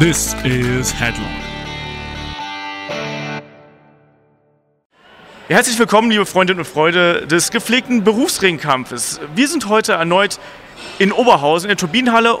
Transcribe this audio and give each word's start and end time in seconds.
This 0.00 0.34
is 0.44 0.98
Headline. 0.98 1.28
Herzlich 5.46 5.78
willkommen, 5.78 6.10
liebe 6.10 6.24
Freundinnen 6.24 6.60
und 6.60 6.64
Freunde 6.64 7.26
des 7.26 7.50
gepflegten 7.50 8.02
Berufsringkampfes. 8.02 9.20
Wir 9.34 9.46
sind 9.46 9.68
heute 9.68 9.92
erneut 9.92 10.40
in 10.98 11.12
Oberhausen 11.12 11.66
in 11.66 11.76
der 11.76 11.76
Turbinenhalle 11.76 12.38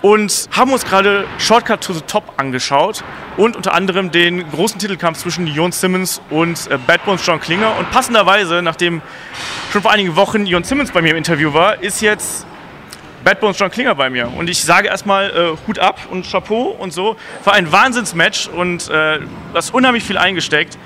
und 0.00 0.48
haben 0.52 0.72
uns 0.72 0.86
gerade 0.86 1.26
Shortcut 1.36 1.82
to 1.82 1.92
the 1.92 2.00
Top 2.00 2.32
angeschaut 2.38 3.04
und 3.36 3.56
unter 3.56 3.74
anderem 3.74 4.10
den 4.10 4.50
großen 4.50 4.80
Titelkampf 4.80 5.18
zwischen 5.18 5.46
Jon 5.46 5.72
Simmons 5.72 6.22
und 6.30 6.66
äh, 6.70 6.78
Bad 6.78 7.04
Bones 7.04 7.26
John 7.26 7.40
Klinger. 7.40 7.76
Und 7.76 7.90
passenderweise, 7.90 8.62
nachdem 8.62 9.02
schon 9.70 9.82
vor 9.82 9.90
einigen 9.90 10.16
Wochen 10.16 10.46
Jon 10.46 10.64
Simmons 10.64 10.92
bei 10.92 11.02
mir 11.02 11.10
im 11.10 11.18
Interview 11.18 11.52
war, 11.52 11.82
ist 11.82 12.00
jetzt 12.00 12.46
Bad 13.26 13.40
Bones 13.40 13.58
John 13.58 13.72
Klinger 13.72 13.96
bei 13.96 14.08
mir. 14.08 14.32
Und 14.32 14.48
ich 14.48 14.62
sage 14.62 14.86
erstmal 14.86 15.30
äh, 15.30 15.66
Hut 15.66 15.80
ab 15.80 15.98
und 16.12 16.30
Chapeau 16.30 16.76
und 16.78 16.92
so. 16.92 17.16
War 17.42 17.54
ein 17.54 17.72
Wahnsinnsmatch 17.72 18.46
und 18.46 18.88
äh, 18.88 19.18
du 19.18 19.26
hast 19.52 19.74
unheimlich 19.74 20.04
viel 20.04 20.16
eingesteckt. 20.16 20.78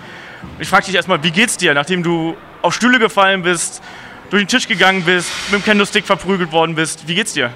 Ich 0.58 0.66
frage 0.66 0.86
dich 0.86 0.94
erstmal, 0.94 1.22
wie 1.22 1.32
geht's 1.32 1.58
dir, 1.58 1.74
nachdem 1.74 2.02
du 2.02 2.34
auf 2.62 2.72
Stühle 2.72 2.98
gefallen 2.98 3.42
bist, 3.42 3.82
durch 4.30 4.42
den 4.42 4.48
Tisch 4.48 4.66
gegangen 4.66 5.02
bist, 5.04 5.28
mit 5.50 5.60
dem 5.60 5.64
Kendo-Stick 5.66 6.06
verprügelt 6.06 6.50
worden 6.50 6.74
bist? 6.74 7.06
Wie 7.06 7.14
geht's 7.14 7.34
dir? 7.34 7.52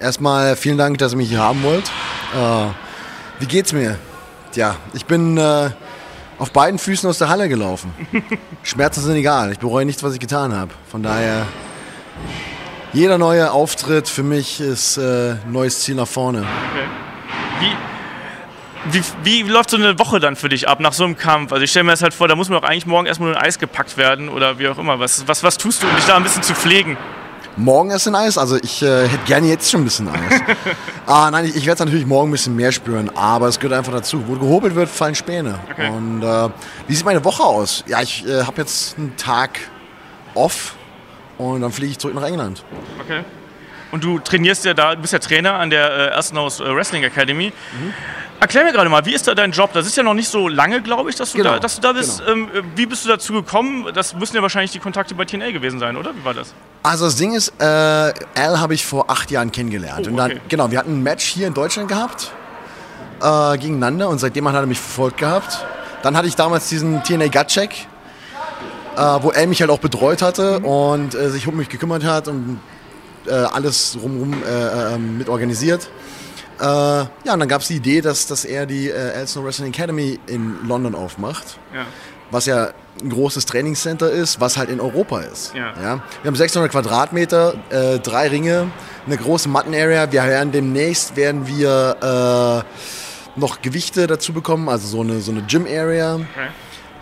Erstmal 0.00 0.56
vielen 0.56 0.78
Dank, 0.78 0.96
dass 0.96 1.12
ihr 1.12 1.18
mich 1.18 1.28
hier 1.28 1.40
haben 1.40 1.62
wollt. 1.62 1.84
Äh, 2.34 2.68
wie 3.40 3.46
geht's 3.46 3.74
mir? 3.74 3.98
Tja, 4.52 4.76
ich 4.94 5.04
bin 5.04 5.36
äh, 5.36 5.68
auf 6.38 6.50
beiden 6.50 6.78
Füßen 6.78 7.06
aus 7.10 7.18
der 7.18 7.28
Halle 7.28 7.50
gelaufen. 7.50 7.92
Schmerzen 8.62 9.02
sind 9.02 9.16
egal. 9.16 9.52
Ich 9.52 9.58
bereue 9.58 9.84
nichts, 9.84 10.02
was 10.02 10.14
ich 10.14 10.20
getan 10.20 10.54
habe. 10.54 10.70
Von 10.90 11.02
daher, 11.02 11.46
jeder 12.94 13.18
neue 13.18 13.50
Auftritt 13.50 14.08
für 14.08 14.22
mich 14.22 14.60
ist 14.60 14.96
äh, 14.96 15.32
ein 15.32 15.52
neues 15.52 15.80
Ziel 15.80 15.96
nach 15.96 16.06
vorne. 16.06 16.38
Okay. 16.38 17.76
Wie, 18.86 19.02
wie, 19.24 19.46
wie 19.46 19.50
läuft 19.50 19.70
so 19.70 19.76
eine 19.76 19.98
Woche 19.98 20.20
dann 20.20 20.36
für 20.36 20.48
dich 20.48 20.68
ab 20.68 20.78
nach 20.78 20.92
so 20.92 21.04
einem 21.04 21.16
Kampf? 21.16 21.52
Also 21.52 21.64
ich 21.64 21.70
stelle 21.70 21.84
mir 21.84 21.90
das 21.90 22.02
halt 22.02 22.14
vor, 22.14 22.28
da 22.28 22.36
muss 22.36 22.48
man 22.48 22.60
doch 22.60 22.68
eigentlich 22.68 22.86
morgen 22.86 23.06
erstmal 23.06 23.30
nur 23.30 23.38
in 23.38 23.42
Eis 23.44 23.58
gepackt 23.58 23.96
werden 23.96 24.28
oder 24.28 24.58
wie 24.58 24.68
auch 24.68 24.78
immer. 24.78 25.00
Was, 25.00 25.26
was, 25.26 25.42
was 25.42 25.58
tust 25.58 25.82
du, 25.82 25.88
um 25.88 25.96
dich 25.96 26.04
da 26.04 26.16
ein 26.16 26.22
bisschen 26.22 26.42
zu 26.42 26.54
pflegen? 26.54 26.96
Morgen 27.56 27.90
erst 27.90 28.06
ein 28.08 28.14
Eis, 28.14 28.36
also 28.36 28.56
ich 28.56 28.82
äh, 28.82 29.08
hätte 29.08 29.24
gerne 29.26 29.46
jetzt 29.48 29.70
schon 29.70 29.82
ein 29.82 29.84
bisschen 29.84 30.08
Eis. 30.08 30.40
ah, 31.06 31.30
nein, 31.30 31.46
ich, 31.46 31.56
ich 31.56 31.66
werde 31.66 31.74
es 31.74 31.80
natürlich 31.80 32.06
morgen 32.06 32.28
ein 32.28 32.32
bisschen 32.32 32.54
mehr 32.54 32.72
spüren, 32.72 33.10
aber 33.16 33.48
es 33.48 33.58
gehört 33.58 33.78
einfach 33.78 33.92
dazu. 33.92 34.22
Wo 34.26 34.34
gehobelt 34.34 34.74
wird, 34.74 34.88
fallen 34.88 35.14
Späne. 35.14 35.58
Okay. 35.70 35.88
Und 35.88 36.22
äh, 36.22 36.48
wie 36.86 36.94
sieht 36.94 37.04
meine 37.04 37.24
Woche 37.24 37.42
aus? 37.42 37.84
Ja, 37.86 38.02
ich 38.02 38.26
äh, 38.26 38.42
habe 38.42 38.60
jetzt 38.60 38.98
einen 38.98 39.16
Tag 39.16 39.58
off 40.34 40.74
und 41.38 41.60
dann 41.60 41.72
fliege 41.72 41.92
ich 41.92 41.98
zurück 41.98 42.14
nach 42.14 42.24
England. 42.26 42.64
Okay. 43.00 43.22
Und 43.92 44.02
du 44.02 44.18
trainierst 44.18 44.64
ja 44.64 44.74
da, 44.74 44.94
du 44.96 45.00
bist 45.02 45.12
ja 45.12 45.18
Trainer 45.20 45.54
an 45.54 45.70
der 45.70 45.88
äh, 45.90 46.06
Ersten 46.08 46.36
Haus 46.36 46.58
äh, 46.58 46.64
Wrestling 46.74 47.04
Academy. 47.04 47.52
Mhm. 47.78 47.94
Erklär 48.40 48.64
mir 48.64 48.72
gerade 48.72 48.90
mal, 48.90 49.06
wie 49.06 49.14
ist 49.14 49.28
da 49.28 49.34
dein 49.34 49.52
Job? 49.52 49.72
Das 49.72 49.86
ist 49.86 49.96
ja 49.96 50.02
noch 50.02 50.14
nicht 50.14 50.28
so 50.28 50.48
lange, 50.48 50.82
glaube 50.82 51.08
ich, 51.10 51.16
dass 51.16 51.30
du, 51.32 51.38
Genau, 51.38 51.52
da, 51.52 51.58
dass 51.60 51.76
du 51.76 51.80
da 51.80 51.92
bist. 51.92 52.18
genau. 52.18 52.32
Ähm, 52.32 52.48
äh, 52.52 52.62
wie 52.74 52.86
bist 52.86 53.04
du 53.04 53.08
dazu 53.08 53.32
gekommen? 53.32 53.86
Das 53.94 54.14
müssen 54.14 54.34
ja 54.34 54.42
wahrscheinlich 54.42 54.72
die 54.72 54.80
Kontakte 54.80 55.14
bei 55.14 55.24
TNA 55.24 55.52
gewesen 55.52 55.78
sein, 55.78 55.96
oder? 55.96 56.14
Wie 56.14 56.24
war 56.24 56.34
das? 56.34 56.52
Also 56.82 57.04
das 57.04 57.16
Ding 57.16 57.34
ist, 57.34 57.52
äh, 57.60 57.64
Al 57.64 58.60
habe 58.60 58.74
ich 58.74 58.84
vor 58.84 59.08
acht 59.10 59.30
Jahren 59.30 59.52
kennengelernt. 59.52 60.06
Oh, 60.06 60.10
Und 60.10 60.16
dann, 60.16 60.32
okay. 60.32 60.40
genau, 60.48 60.70
wir 60.70 60.78
hatten 60.78 60.98
ein 60.98 61.02
Match 61.02 61.24
hier 61.24 61.46
in 61.46 61.54
Deutschland 61.54 61.88
gehabt, 61.88 62.32
äh, 63.22 63.56
gegeneinander 63.58 64.08
und 64.08 64.18
seitdem 64.18 64.46
hat 64.48 64.54
er 64.56 64.66
mich 64.66 64.80
verfolgt 64.80 65.18
gehabt. 65.18 65.64
Dann 66.02 66.16
hatte 66.16 66.26
ich 66.26 66.34
damals 66.36 66.68
diesen 66.68 67.02
TNA 67.04 67.28
Gut-Check, 67.28 67.86
äh, 68.96 69.22
wo 69.22 69.30
er 69.30 69.46
mich 69.46 69.60
halt 69.60 69.70
auch 69.70 69.78
betreut 69.78 70.22
hatte 70.22 70.60
und 70.60 71.14
äh, 71.14 71.30
sich 71.30 71.46
um 71.46 71.56
mich 71.56 71.68
gekümmert 71.68 72.04
hat 72.04 72.28
und 72.28 72.60
äh, 73.26 73.32
alles 73.32 73.96
rumrum 74.02 74.34
äh, 74.42 74.94
äh, 74.94 74.98
mit 74.98 75.28
organisiert. 75.28 75.88
Äh, 76.60 76.64
ja, 76.64 77.08
und 77.32 77.40
dann 77.40 77.48
gab 77.48 77.62
es 77.62 77.68
die 77.68 77.76
Idee, 77.76 78.00
dass, 78.00 78.26
dass 78.26 78.44
er 78.44 78.66
die 78.66 78.88
äh, 78.88 79.12
Al 79.16 79.26
Snow 79.26 79.44
Wrestling 79.44 79.72
Academy 79.72 80.20
in 80.26 80.56
London 80.68 80.94
aufmacht 80.94 81.58
Ja. 81.74 81.82
was 82.30 82.46
ja 82.46 82.68
ein 83.02 83.10
großes 83.10 83.44
Trainingscenter 83.46 84.08
ist, 84.10 84.40
was 84.40 84.56
halt 84.56 84.70
in 84.70 84.80
Europa 84.80 85.18
ist. 85.20 85.52
Ja. 85.54 85.74
Wir 86.22 86.28
haben 86.28 86.36
600 86.36 86.70
Quadratmeter, 86.70 87.54
äh, 87.70 87.98
drei 87.98 88.28
Ringe, 88.28 88.70
eine 89.06 89.16
große 89.16 89.48
Matten-Area. 89.48 90.12
Wir 90.12 90.22
werden 90.22 90.52
demnächst 90.52 91.16
werden 91.16 91.48
wir 91.48 92.64
noch 93.36 93.62
Gewichte 93.62 94.06
dazu 94.06 94.32
bekommen, 94.32 94.68
also 94.68 94.86
so 94.86 95.00
eine, 95.00 95.20
so 95.20 95.32
eine 95.32 95.42
Gym-Area. 95.42 96.14
Okay. 96.14 96.48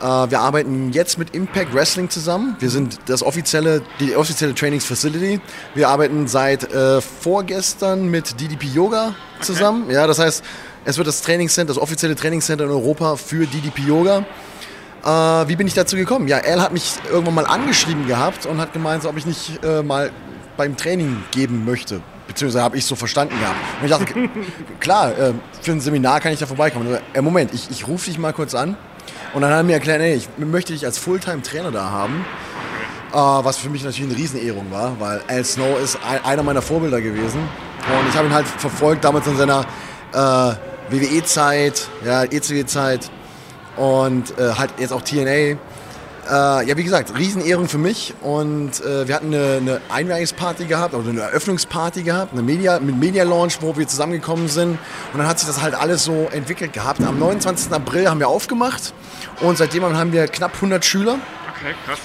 Äh, 0.03 0.31
wir 0.31 0.41
arbeiten 0.41 0.91
jetzt 0.93 1.17
mit 1.17 1.35
Impact 1.35 1.73
Wrestling 1.73 2.11
zusammen. 2.11 2.57
Wir 2.59 2.71
sind 2.71 2.99
das 3.07 3.23
offizielle, 3.23 3.83
die 4.01 4.17
offizielle 4.17 4.55
Trainingsfacility. 4.55 5.41
Wir 5.75 5.89
arbeiten 5.89 6.27
seit 6.27 6.73
äh, 6.73 7.01
vorgestern 7.01 8.09
mit 8.09 8.41
DDP 8.41 8.67
Yoga 8.67 9.15
zusammen. 9.41 9.89
Ja, 9.91 10.09
das 10.09 10.19
heißt, 10.19 10.43
es 10.85 10.99
wird 10.99 11.07
das 11.07 11.23
Trainingscenter, 11.23 11.73
das 11.73 11.81
offizielle 11.81 12.17
Trainingscenter 12.17 12.65
in 12.65 12.71
Europa 12.71 13.15
für 13.15 13.47
DDP 13.47 13.83
Yoga. 13.83 14.25
Äh, 15.05 15.49
wie 15.49 15.55
bin 15.55 15.69
ich 15.69 15.75
dazu 15.75 15.95
gekommen? 15.95 16.27
Ja, 16.27 16.39
Al 16.39 16.61
hat 16.61 16.73
mich 16.73 16.95
irgendwann 17.09 17.35
mal 17.35 17.47
angeschrieben 17.47 18.09
gehabt 18.09 18.47
und 18.47 18.61
hat 18.61 18.73
gemeint, 18.73 19.05
ob 19.05 19.17
ich 19.17 19.25
nicht 19.27 19.65
äh, 19.65 19.85
mal 19.85 20.11
beim 20.57 20.77
Training 20.77 21.23
geben 21.31 21.65
möchte. 21.65 22.01
Beziehungsweise 22.27 22.65
habe 22.65 22.77
ich 22.77 22.87
so 22.87 22.97
verstanden 22.97 23.35
gehabt. 23.39 23.57
Und 23.81 23.85
ich 23.85 23.91
dachte, 23.91 24.31
klar, 24.81 25.17
äh, 25.17 25.33
für 25.61 25.73
ein 25.73 25.81
Seminar 25.81 26.21
kann 26.21 26.33
ich 26.33 26.41
da 26.41 26.47
vorbeikommen. 26.47 26.99
Aber, 27.13 27.23
Moment, 27.23 27.55
ich, 27.55 27.71
ich 27.71 27.87
rufe 27.87 28.07
dich 28.07 28.19
mal 28.19 28.33
kurz 28.33 28.55
an. 28.55 28.77
Und 29.35 29.43
dann 29.43 29.51
hat 29.51 29.59
er 29.59 29.63
mir 29.63 29.75
erklärt, 29.75 30.01
ey, 30.01 30.15
ich 30.15 30.29
möchte 30.39 30.73
dich 30.73 30.85
als 30.85 30.99
Fulltime-Trainer 30.99 31.71
da 31.71 31.91
haben. 31.91 32.25
Äh, 33.13 33.17
was 33.17 33.59
für 33.59 33.69
mich 33.69 33.85
natürlich 33.85 34.11
eine 34.11 34.19
Riesenehrung 34.19 34.71
war, 34.71 34.99
weil 34.99 35.21
Al 35.29 35.45
Snow 35.45 35.79
ist 35.79 35.99
ein, 36.09 36.25
einer 36.25 36.43
meiner 36.43 36.63
Vorbilder 36.63 37.01
gewesen. 37.01 37.41
Und 37.41 38.09
ich 38.09 38.17
habe 38.17 38.29
ihn 38.29 38.35
halt 38.35 38.47
verfolgt 38.47 39.05
damals 39.05 39.27
in 39.27 39.37
seiner 39.37 39.67
äh, 40.13 40.55
WWE-Zeit, 40.91 41.89
ja, 42.05 42.25
ECW-Zeit 42.25 43.11
und 43.77 44.39
äh, 44.39 44.53
halt 44.55 44.71
jetzt 44.79 44.93
auch 44.93 45.03
TNA. 45.03 45.59
Äh, 46.25 46.67
ja, 46.69 46.77
wie 46.77 46.85
gesagt, 46.85 47.19
Riesenehrung 47.19 47.69
für 47.69 47.79
mich 47.79 48.15
und 48.23 48.81
äh, 48.81 49.09
wir 49.09 49.15
hatten 49.17 49.35
eine, 49.35 49.57
eine 49.57 49.81
Einweihungsparty 49.89 50.67
gehabt, 50.67 50.95
also 50.95 51.11
eine 51.11 51.21
Eröffnungsparty 51.21 52.05
gehabt, 52.05 52.33
eine 52.33 52.43
Media, 52.43 52.79
mit 52.79 52.97
Media 52.97 53.25
Launch, 53.25 53.59
wo 53.61 53.77
wir 53.77 53.89
zusammengekommen 53.89 54.47
sind 54.47 54.79
und 55.13 55.19
dann 55.19 55.27
hat 55.27 55.41
sich 55.41 55.49
das 55.49 55.61
halt 55.61 55.75
alles 55.75 56.05
so 56.05 56.29
entwickelt 56.31 56.73
gehabt. 56.73 57.01
Am 57.03 57.19
29. 57.19 57.73
April 57.73 58.09
haben 58.09 58.21
wir 58.21 58.29
aufgemacht 58.29 58.95
und 59.41 59.59
seitdem 59.59 59.85
haben 59.85 60.13
wir 60.13 60.29
knapp 60.29 60.55
100 60.55 60.85
Schüler. 60.85 61.19
Okay, 61.57 61.75
krass. 61.87 61.99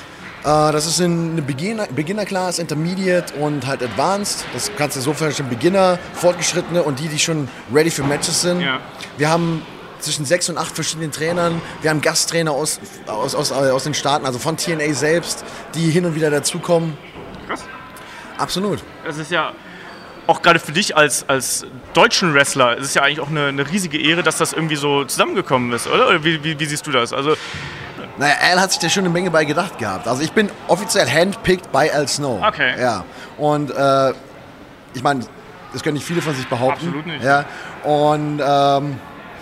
Äh, 0.44 0.72
das 0.72 0.88
ist 0.88 0.99
eine 0.99 1.41
Beginner, 1.44 1.88
Beginner 1.88 2.25
Class, 2.25 2.57
Intermediate 2.57 3.35
und 3.35 3.67
halt 3.67 3.84
Advanced. 3.84 4.45
Das 4.53 4.72
kannst 4.78 4.97
du 4.97 5.01
so 5.01 5.13
vorstellen, 5.13 5.49
Beginner, 5.49 5.99
Fortgeschrittene 6.13 6.81
und 6.81 6.99
die, 6.99 7.07
die 7.07 7.19
schon 7.19 7.47
ready 7.72 7.91
für 7.91 8.03
Matches 8.03 8.41
sind. 8.41 8.61
Ja. 8.61 8.79
Wir 9.17 9.29
haben 9.29 9.61
zwischen 10.00 10.25
sechs 10.25 10.50
und 10.50 10.58
acht 10.58 10.74
verschiedenen 10.74 11.12
Trainern. 11.12 11.62
Wir 11.81 11.90
haben 11.90 12.02
Gasttrainer 12.02 12.52
aus, 12.52 12.80
aus, 13.08 13.35
aus, 13.35 13.52
aus 13.52 13.84
den 13.84 13.94
Staaten, 13.94 14.25
also 14.25 14.40
von 14.40 14.58
TNA 14.58 14.94
selbst, 14.94 15.44
die 15.75 15.90
hin 15.90 16.06
und 16.06 16.16
wieder 16.16 16.30
dazukommen. 16.30 16.97
Krass. 17.47 17.63
Absolut. 18.38 18.80
Das 19.06 19.18
ist 19.18 19.31
ja 19.31 19.53
auch 20.28 20.41
gerade 20.41 20.59
für 20.59 20.74
dich 20.74 20.96
als, 20.96 21.28
als 21.30 21.66
deutschen 21.94 22.34
Wrestler, 22.34 22.78
es 22.78 22.88
ist 22.88 22.96
ja 22.96 23.02
eigentlich 23.03 23.22
auch 23.22 23.30
eine, 23.30 23.47
eine 23.47 23.69
riesige 23.69 23.97
Ehre, 24.00 24.24
dass 24.24 24.38
das 24.38 24.53
irgendwie 24.53 24.75
so 24.75 25.06
zusammengekommen 25.06 25.72
ist, 25.72 25.88
oder? 25.88 26.09
Oder 26.09 26.24
wie, 26.24 26.44
wie, 26.44 26.59
wie 26.59 26.66
siehst 26.66 26.85
du 26.85 26.91
das? 26.91 27.14
Also, 27.14 27.35
Naja, 28.18 28.35
Al 28.41 28.59
hat 28.59 28.72
sich 28.72 28.79
da 28.81 28.90
schon 28.90 29.06
eine 29.06 29.09
Menge 29.14 29.31
bei 29.31 29.46
gedacht 29.46 29.78
gehabt. 29.78 30.08
Also 30.08 30.22
ich 30.22 30.34
bin 30.34 30.50
offiziell 30.68 31.09
handpicked 31.09 31.72
bei 31.72 31.94
Al 31.94 32.08
Snow. 32.08 32.44
Okay. 32.46 32.79
Ja. 32.79 33.06
Und 33.38 33.72
äh, 33.72 34.14
ich 34.94 35.03
meine, 35.03 35.22
das 35.74 35.84
können 35.84 35.96
nicht 35.96 36.06
viele 36.06 36.22
von 36.22 36.35
sich 36.35 36.47
behaupten. 36.47 36.88
Absolut 36.88 37.06
nicht. 37.06 37.24
Ja. 37.24 37.46
Und 37.84 38.41
ähm, 38.44 39.00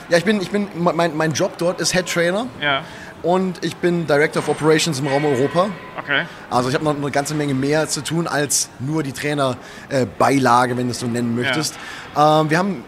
ja, 0.10 0.18
ich 0.18 0.26
bin, 0.26 0.42
ich 0.42 0.52
bin, 0.52 0.68
mein, 0.76 1.16
mein 1.16 1.34
Job 1.34 1.58
dort 1.58 1.82
ist 1.82 1.94
Head 1.94 2.12
Trainer 2.12 2.48
ja, 2.62 2.84
und 3.24 3.64
ich 3.64 3.76
bin 3.78 4.06
Director 4.06 4.42
of 4.42 4.50
Operations 4.50 5.00
im 5.00 5.08
Raum 5.08 5.26
Europa. 5.26 5.70
okay. 5.98 6.25
Also 6.50 6.69
ich 6.69 6.75
habe 6.75 6.86
noch 6.86 6.96
eine 6.96 7.12
ganze 7.12 7.34
Menge 7.34 7.54
mehr 7.54 7.88
zu 7.88 8.02
tun 8.02 8.28
als 8.28 8.69
nur 8.80 9.02
die 9.04 9.13
Trainerbeilage, 9.13 10.78
wenn 10.78 10.86
du 10.86 10.92
es 10.92 11.00
so 11.00 11.07
nennen 11.07 11.36
möchtest. 11.36 11.75
Ähm, 12.16 12.50
wir 12.50 12.57
haben 12.57 12.84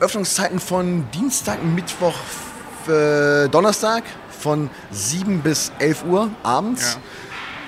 Öffnungszeiten 0.00 0.60
von 0.60 1.10
Dienstag, 1.10 1.62
Mittwoch, 1.64 2.14
äh, 2.86 3.48
Donnerstag 3.48 4.04
von 4.38 4.70
7 4.90 5.40
bis 5.40 5.72
11 5.78 6.04
Uhr 6.04 6.30
abends. 6.42 6.98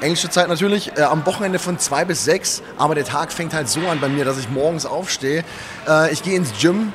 Englische 0.01 0.31
Zeit 0.31 0.49
natürlich, 0.49 0.97
äh, 0.97 1.03
am 1.03 1.27
Wochenende 1.27 1.59
von 1.59 1.79
2 1.79 2.05
bis 2.07 2.25
6, 2.25 2.63
aber 2.79 2.95
der 2.95 3.05
Tag 3.05 3.33
fängt 3.33 3.53
halt 3.53 3.69
so 3.69 3.81
an 3.89 4.01
bei 4.01 4.09
mir, 4.09 4.25
dass 4.25 4.39
ich 4.39 4.49
morgens 4.49 4.87
aufstehe. 4.87 5.45
Äh, 5.87 6.13
ich 6.13 6.23
gehe 6.23 6.37
ins 6.37 6.53
Gym, 6.59 6.93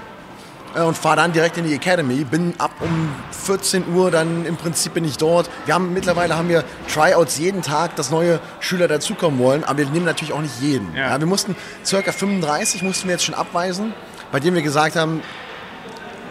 und 0.84 0.98
fahre 0.98 1.18
dann 1.18 1.32
direkt 1.32 1.58
in 1.58 1.66
die 1.66 1.74
Academy. 1.74 2.24
Bin 2.24 2.54
ab 2.58 2.72
um 2.82 3.10
14 3.32 3.94
Uhr 3.94 4.12
dann 4.12 4.46
im 4.46 4.58
Prinzip 4.58 4.94
bin 4.94 5.06
ich 5.06 5.18
dort. 5.18 5.50
Wir 5.66 5.74
haben 5.74 5.94
mittlerweile 5.94 6.36
haben 6.36 6.50
wir 6.50 6.64
Tryouts 6.94 7.38
jeden 7.38 7.62
Tag, 7.62 7.96
dass 7.96 8.12
neue 8.12 8.40
Schüler 8.60 8.88
dazukommen 8.88 9.40
wollen, 9.40 9.64
aber 9.64 9.80
wir 9.80 9.86
nehmen 9.86 10.06
natürlich 10.06 10.34
auch 10.34 10.42
nicht 10.42 10.60
jeden. 10.62 10.94
Ja. 10.94 11.12
Ja, 11.12 11.20
wir 11.20 11.28
mussten 11.28 11.56
circa 11.86 12.12
35 12.12 12.82
mussten 12.82 13.08
wir 13.08 13.14
jetzt 13.14 13.26
schon 13.26 13.36
abweisen, 13.36 13.94
bei 14.32 14.40
denen 14.40 14.56
wir 14.56 14.64
gesagt 14.64 14.96
haben, 14.96 15.22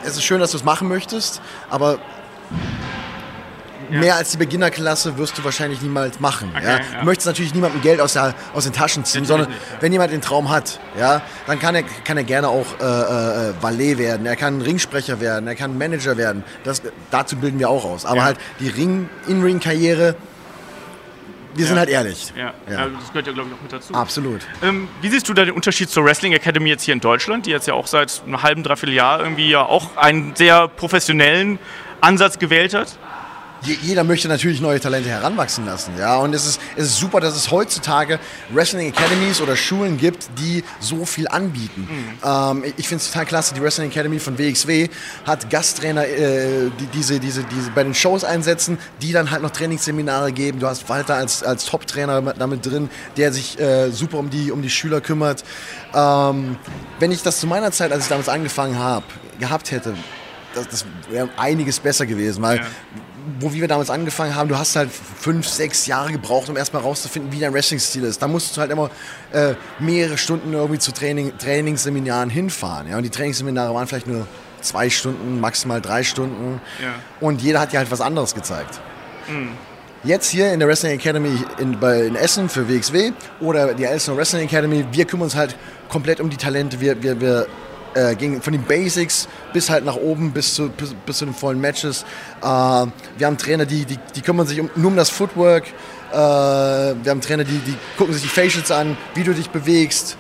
es 0.05 0.17
ist 0.17 0.25
schön, 0.25 0.41
dass 0.41 0.51
du 0.51 0.59
es 0.59 0.65
machen 0.65 0.89
möchtest, 0.89 1.41
aber 1.71 1.99
Ja. 3.95 4.01
mehr 4.01 4.17
als 4.17 4.31
die 4.31 4.37
Beginnerklasse 4.37 5.17
wirst 5.19 5.39
du 5.39 5.45
wahrscheinlich 5.45 5.81
niemals 5.83 6.21
machen. 6.21 6.53
Okay, 6.55 6.65
ja? 6.67 6.81
Du 7.01 7.05
möchtest 7.05 7.27
natürlich 7.27 7.55
niemandem 7.55 7.81
Geld 7.81 8.01
aus, 8.01 8.13
der, 8.15 8.35
aus 8.53 8.65
den 8.65 8.73
Taschen 8.73 9.05
ziehen, 9.05 9.23
Natürlich 9.23 9.29
sondern 9.29 9.49
nicht, 9.51 9.61
wenn 9.83 9.93
jemand 9.93 10.13
den 10.13 10.21
Traum 10.21 10.51
hat, 10.51 10.81
ja, 10.99 11.23
dann 11.47 11.59
kann 11.59 11.75
er, 11.75 11.83
kann 12.05 12.17
er 12.17 12.25
gerne 12.25 12.49
auch 12.49 12.67
äh, 12.81 12.85
äh, 12.85 13.55
Valet 13.61 13.99
werden, 13.99 14.27
er 14.27 14.37
kann 14.37 14.61
Ringsprecher 14.61 15.21
werden, 15.21 15.47
er 15.47 15.55
kann 15.55 15.77
Manager 15.79 16.17
werden. 16.17 16.45
Das, 16.65 16.83
dazu 17.11 17.37
bilden 17.37 17.59
wir 17.59 17.69
auch 17.71 17.85
aus. 17.85 18.05
Aber 18.05 18.25
halt 18.25 18.39
die 18.61 18.69
Ring, 18.69 19.09
In-Ring-Karriere, 19.27 20.15
wir 21.57 21.67
sind 21.67 21.77
Ja. 21.77 21.81
halt 21.81 21.89
ehrlich. 21.91 22.33
Ja, 22.37 22.53
Ja. 22.69 22.73
ja. 22.73 22.87
das 22.99 23.09
gehört 23.11 23.27
ja, 23.29 23.33
glaube 23.33 23.49
ich, 23.51 23.57
auch 23.57 23.63
mit 23.63 23.73
dazu. 23.73 23.95
Absolut. 23.95 24.41
Ähm, 24.63 24.89
wie 25.03 25.09
siehst 25.09 25.29
du 25.29 25.35
da 25.35 25.45
den 25.45 25.55
Unterschied 25.55 25.89
zur 25.89 26.05
Wrestling 26.05 26.33
Academy 26.33 26.69
jetzt 26.71 26.83
hier 26.83 26.95
in 26.95 27.01
Deutschland, 27.01 27.47
die 27.47 27.51
jetzt 27.51 27.69
ja 27.69 27.75
auch 27.75 27.87
seit 27.87 28.23
einem 28.27 28.43
halben, 28.43 28.65
dreiviertel 28.65 28.95
Jahr 28.95 29.21
irgendwie 29.21 29.51
ja 29.51 29.63
auch 29.63 29.97
einen 29.97 30.35
sehr 30.35 30.67
professionellen 30.67 31.61
Ansatz 32.01 32.39
gewählt 32.41 32.75
hat? 32.75 32.99
Je, 33.65 33.77
jeder 33.83 34.05
möchte 34.05 34.29
natürlich 34.29 34.61
neue 34.61 34.79
Talente 34.79 35.09
heranwachsen 35.09 35.65
lassen. 35.65 35.93
Ja? 35.99 36.17
Und 36.19 36.35
es 36.35 36.45
ist, 36.47 36.61
es 36.77 36.85
ist 36.89 36.97
super, 36.99 37.21
dass 37.21 37.35
es 37.35 37.51
heutzutage 37.51 38.19
Wrestling 38.53 38.93
Academies 38.93 39.41
oder 39.41 39.57
Schulen 39.57 39.97
gibt, 39.97 40.29
die 40.39 40.63
so 40.81 41.05
viel 41.07 41.27
anbieten. 41.29 41.89
Ähm, 42.23 42.65
ich 42.77 42.87
finde 42.89 43.03
es 43.03 43.11
total 43.11 43.25
klasse, 43.27 43.55
die 43.55 43.63
Wrestling 43.63 43.91
Academy 43.91 44.19
von 44.19 44.39
WXW 44.39 44.89
hat 45.27 45.49
Gasttrainer, 45.49 46.07
äh, 46.07 46.71
die 46.79 46.87
diese, 46.93 47.19
diese, 47.21 47.43
diese 47.45 47.71
bei 47.71 47.85
den 47.85 47.95
Shows 47.95 48.23
einsetzen, 48.25 48.77
die 49.01 49.13
dann 49.13 49.31
halt 49.31 49.43
noch 49.43 49.51
Trainingsseminare 49.51 50.33
geben. 50.33 50.59
Du 50.61 50.67
hast 50.67 50.89
Walter 50.89 51.15
als, 51.15 51.43
als 51.43 51.65
Top-Trainer 51.65 52.21
mit- 52.21 52.39
damit 52.39 52.67
drin, 52.67 52.91
der 53.17 53.33
sich 53.33 53.59
äh, 53.59 53.91
super 53.91 54.19
um 54.19 54.29
die, 54.29 54.51
um 54.53 54.61
die 54.61 54.71
Schüler 54.71 55.01
kümmert. 55.01 55.43
Ähm, 55.95 56.57
wenn 56.99 57.13
ich 57.13 57.23
das 57.23 57.41
zu 57.41 57.47
meiner 57.47 57.73
Zeit, 57.73 57.93
als 57.93 58.05
ich 58.05 58.09
damals 58.11 58.29
angefangen 58.29 58.79
habe, 58.79 59.07
gehabt 59.41 59.71
hätte, 59.71 59.95
das, 60.55 60.69
das 60.69 60.85
wäre 61.11 61.29
einiges 61.37 61.81
besser 61.81 62.05
gewesen, 62.07 62.43
weil 62.43 62.59
Ja. 62.59 62.65
Wo 63.41 63.53
wir 63.53 63.69
damals 63.69 63.91
angefangen 63.91 64.35
haben, 64.35 64.49
du 64.49 64.59
hast 64.59 64.77
halt 64.77 64.91
fünf, 64.91 65.49
sechs 65.49 65.87
Jahre 65.87 66.13
gebraucht, 66.13 66.49
um 66.49 66.57
erstmal 66.57 66.83
rauszufinden, 66.83 67.33
wie 67.33 67.41
dein 67.41 67.53
Wrestling-Stil 67.53 68.05
ist. 68.05 68.21
Da 68.21 68.29
musst 68.29 68.57
du 68.57 68.61
halt 68.61 68.71
immer 68.71 68.91
äh, 69.33 69.55
mehrere 69.79 70.19
Stunden 70.19 70.53
irgendwie 70.53 70.79
zu 70.79 70.93
Training, 70.93 71.37
Trainingsseminaren 71.39 72.31
hinfahren. 72.31 72.89
Ja? 72.89 72.97
Und 72.97 73.03
die 73.03 73.11
Trainingsseminare 73.11 73.75
waren 73.75 73.87
vielleicht 73.87 74.07
nur 74.07 74.27
zwei 74.61 74.91
Stunden, 74.91 75.41
maximal 75.41 75.81
drei 75.81 76.03
Stunden. 76.03 76.61
Ja. 76.83 76.95
Und 77.21 77.43
jeder 77.43 77.61
hat 77.61 77.73
dir 77.73 77.79
halt 77.79 77.91
was 77.91 78.01
anderes 78.01 78.35
gezeigt. 78.35 78.81
Jetzt 80.03 80.29
hier 80.29 80.53
in 80.53 80.59
der 80.59 80.69
Wrestling 80.69 80.93
Academy 80.93 81.31
in, 81.59 81.81
bei, 81.81 82.03
in 82.03 82.15
Essen 82.15 82.49
für 82.51 82.69
WXW 82.69 83.13
oder 83.41 83.73
die 83.73 83.85
Elsenor 83.85 84.19
Wrestling 84.19 84.45
Academy, 84.45 84.85
wir 84.93 85.07
kümmern 85.07 85.25
uns 85.25 85.35
halt 85.35 85.57
komplett 85.89 86.21
um 86.21 86.29
die 86.29 86.37
Talente. 86.37 86.81
Wir, 86.81 87.03
wir, 87.03 87.21
wir 87.21 87.47
äh, 87.95 88.15
gehen 88.15 88.43
von 88.43 88.53
den 88.53 88.63
Basics 88.63 89.29
bis 89.53 89.71
halt 89.71 89.85
nach 89.85 89.97
oben, 89.97 90.33
bis 90.33 90.55
zu, 90.55 90.69
bis, 90.69 90.95
bis 91.07 91.19
zu 91.19 91.25
den 91.25 91.35
vollen 91.35 91.61
Matches. 91.61 92.05
Äh, 92.43 92.45
wir 92.45 93.27
haben 93.27 93.39
Trainer, 93.39 93.67
die, 93.67 93.85
die, 93.85 93.99
die 94.15 94.21
kümmern 94.21 94.47
sich 94.47 94.61
um, 94.61 94.71
nur 94.77 94.91
um 94.91 94.97
das 94.97 95.11
Footwork. 95.11 95.65
Äh, 96.13 96.17
wir 96.17 97.11
haben 97.11 97.21
Trainer, 97.21 97.45
die, 97.45 97.59
die 97.59 97.77
gucken 97.97 98.15
sich 98.15 98.23
die 98.23 98.29
Facials 98.29 98.71
an, 98.71 98.97
wie 99.15 99.25
du 99.25 99.35
dich 99.35 99.51
bewegst. 99.51 100.17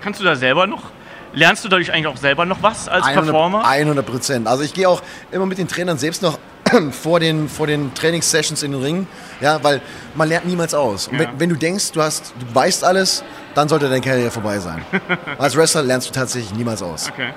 Kannst 0.00 0.20
du 0.20 0.24
da 0.24 0.36
selber 0.36 0.66
noch? 0.66 0.84
Lernst 1.32 1.64
du 1.64 1.68
dadurch 1.68 1.92
eigentlich 1.92 2.06
auch 2.06 2.16
selber 2.16 2.46
noch 2.46 2.62
was 2.62 2.88
als 2.88 3.04
100 3.04 3.26
Performer? 3.26 3.66
100 3.66 4.06
Prozent. 4.06 4.46
Also 4.46 4.62
ich 4.62 4.72
gehe 4.72 4.88
auch 4.88 5.02
immer 5.30 5.46
mit 5.46 5.58
den 5.58 5.68
Trainern 5.68 5.98
selbst 5.98 6.22
noch 6.22 6.38
vor 6.92 7.20
den, 7.20 7.48
vor 7.48 7.66
den 7.66 7.94
Trainingssessions 7.94 8.62
in 8.62 8.72
den 8.72 8.82
Ring, 8.82 9.06
ja, 9.40 9.62
weil 9.62 9.80
man 10.14 10.28
lernt 10.28 10.46
niemals 10.46 10.74
aus. 10.74 11.08
Ja. 11.12 11.18
wenn, 11.18 11.28
wenn 11.38 11.48
du 11.48 11.56
denkst, 11.56 11.92
du, 11.92 12.02
hast, 12.02 12.32
du 12.38 12.54
weißt 12.54 12.84
alles, 12.84 13.24
dann 13.54 13.68
sollte 13.68 13.88
deine 13.88 14.00
Karriere 14.00 14.30
vorbei 14.30 14.58
sein. 14.58 14.84
Als 15.38 15.56
Wrestler 15.56 15.82
lernst 15.82 16.08
du 16.08 16.12
tatsächlich 16.12 16.54
niemals 16.54 16.82
aus. 16.82 17.10
Okay. 17.10 17.30